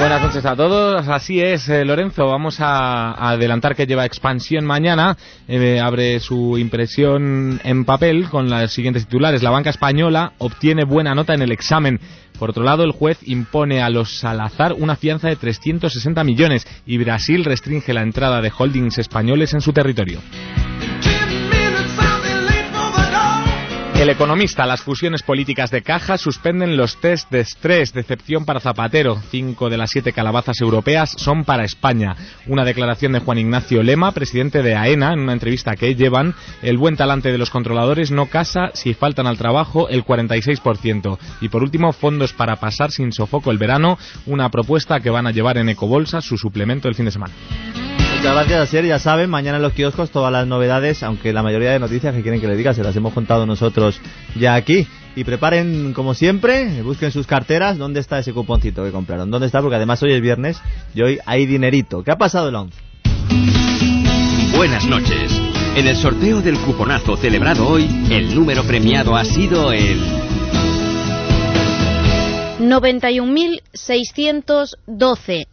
[0.00, 1.06] Buenas noches a todos.
[1.08, 2.26] Así es, eh, Lorenzo.
[2.26, 5.14] Vamos a, adelantar que lleva expansión mañana.
[5.46, 9.42] Eh, abre su impresión en papel con las siguientes titulares.
[9.42, 12.00] La banca española obtiene buena nota en el examen.
[12.38, 16.96] Por otro lado, el juez impone a los Salazar una fianza de 360 millones y
[16.96, 20.20] Brasil restringe la entrada de holdings españoles en su territorio.
[24.00, 29.20] El economista, las fusiones políticas de caja suspenden los test de estrés, decepción para Zapatero.
[29.30, 32.16] Cinco de las siete calabazas europeas son para España.
[32.46, 36.78] Una declaración de Juan Ignacio Lema, presidente de AENA, en una entrevista que llevan, el
[36.78, 41.18] buen talante de los controladores no casa si faltan al trabajo el 46%.
[41.42, 45.30] Y por último, fondos para pasar sin sofoco el verano, una propuesta que van a
[45.30, 47.34] llevar en Ecobolsa su suplemento el fin de semana.
[48.20, 48.84] Muchas gracias, Asier.
[48.84, 52.20] Ya saben, mañana en los kioscos todas las novedades, aunque la mayoría de noticias que
[52.20, 53.98] quieren que les diga se las hemos contado nosotros
[54.36, 54.86] ya aquí.
[55.16, 57.78] Y preparen, como siempre, busquen sus carteras.
[57.78, 59.30] ¿Dónde está ese cuponcito que compraron?
[59.30, 59.62] ¿Dónde está?
[59.62, 60.60] Porque además hoy es viernes
[60.94, 62.04] y hoy hay dinerito.
[62.04, 62.78] ¿Qué ha pasado el 11?
[64.54, 65.40] Buenas noches.
[65.76, 69.98] En el sorteo del cuponazo celebrado hoy, el número premiado ha sido el
[72.58, 75.46] 91.612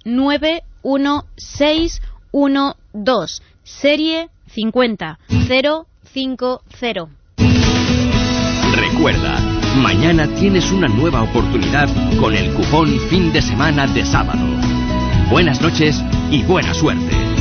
[2.31, 5.17] 91612 serie 50050.
[8.75, 9.39] Recuerda,
[9.81, 11.87] mañana tienes una nueva oportunidad
[12.19, 14.39] con el cupón fin de semana de sábado.
[15.29, 16.01] Buenas noches
[16.31, 17.36] y buena suerte.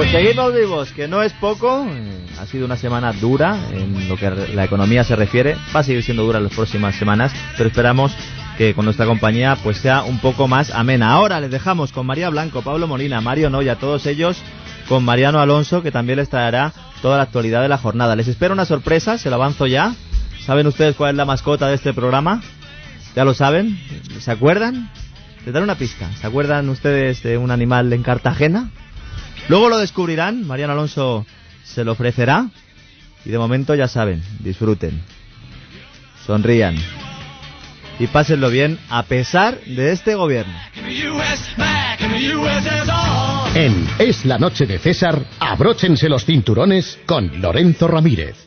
[0.00, 1.86] Pues seguimos vivos, que no es poco.
[1.86, 5.58] Eh, Ha sido una semana dura en lo que la economía se refiere.
[5.76, 8.10] Va a seguir siendo dura las próximas semanas, pero esperamos
[8.56, 11.12] que con nuestra compañía pues sea un poco más amena.
[11.12, 14.38] Ahora les dejamos con María Blanco, Pablo Molina, Mario Noya, todos ellos
[14.88, 16.72] con Mariano Alonso, que también les traerá
[17.02, 18.16] toda la actualidad de la jornada.
[18.16, 19.94] Les espero una sorpresa, se lo avanzo ya.
[20.46, 22.40] ¿Saben ustedes cuál es la mascota de este programa?
[23.14, 23.78] ¿Ya lo saben?
[24.18, 24.90] ¿Se acuerdan?
[25.44, 26.10] Les daré una pista.
[26.18, 28.70] ¿Se acuerdan ustedes de un animal en Cartagena?
[29.50, 31.26] Luego lo descubrirán, Mariano Alonso
[31.64, 32.48] se lo ofrecerá.
[33.24, 35.02] Y de momento ya saben, disfruten,
[36.24, 36.76] sonrían
[37.98, 40.54] y pásenlo bien a pesar de este gobierno.
[43.56, 48.46] En Es la Noche de César, abróchense los cinturones con Lorenzo Ramírez.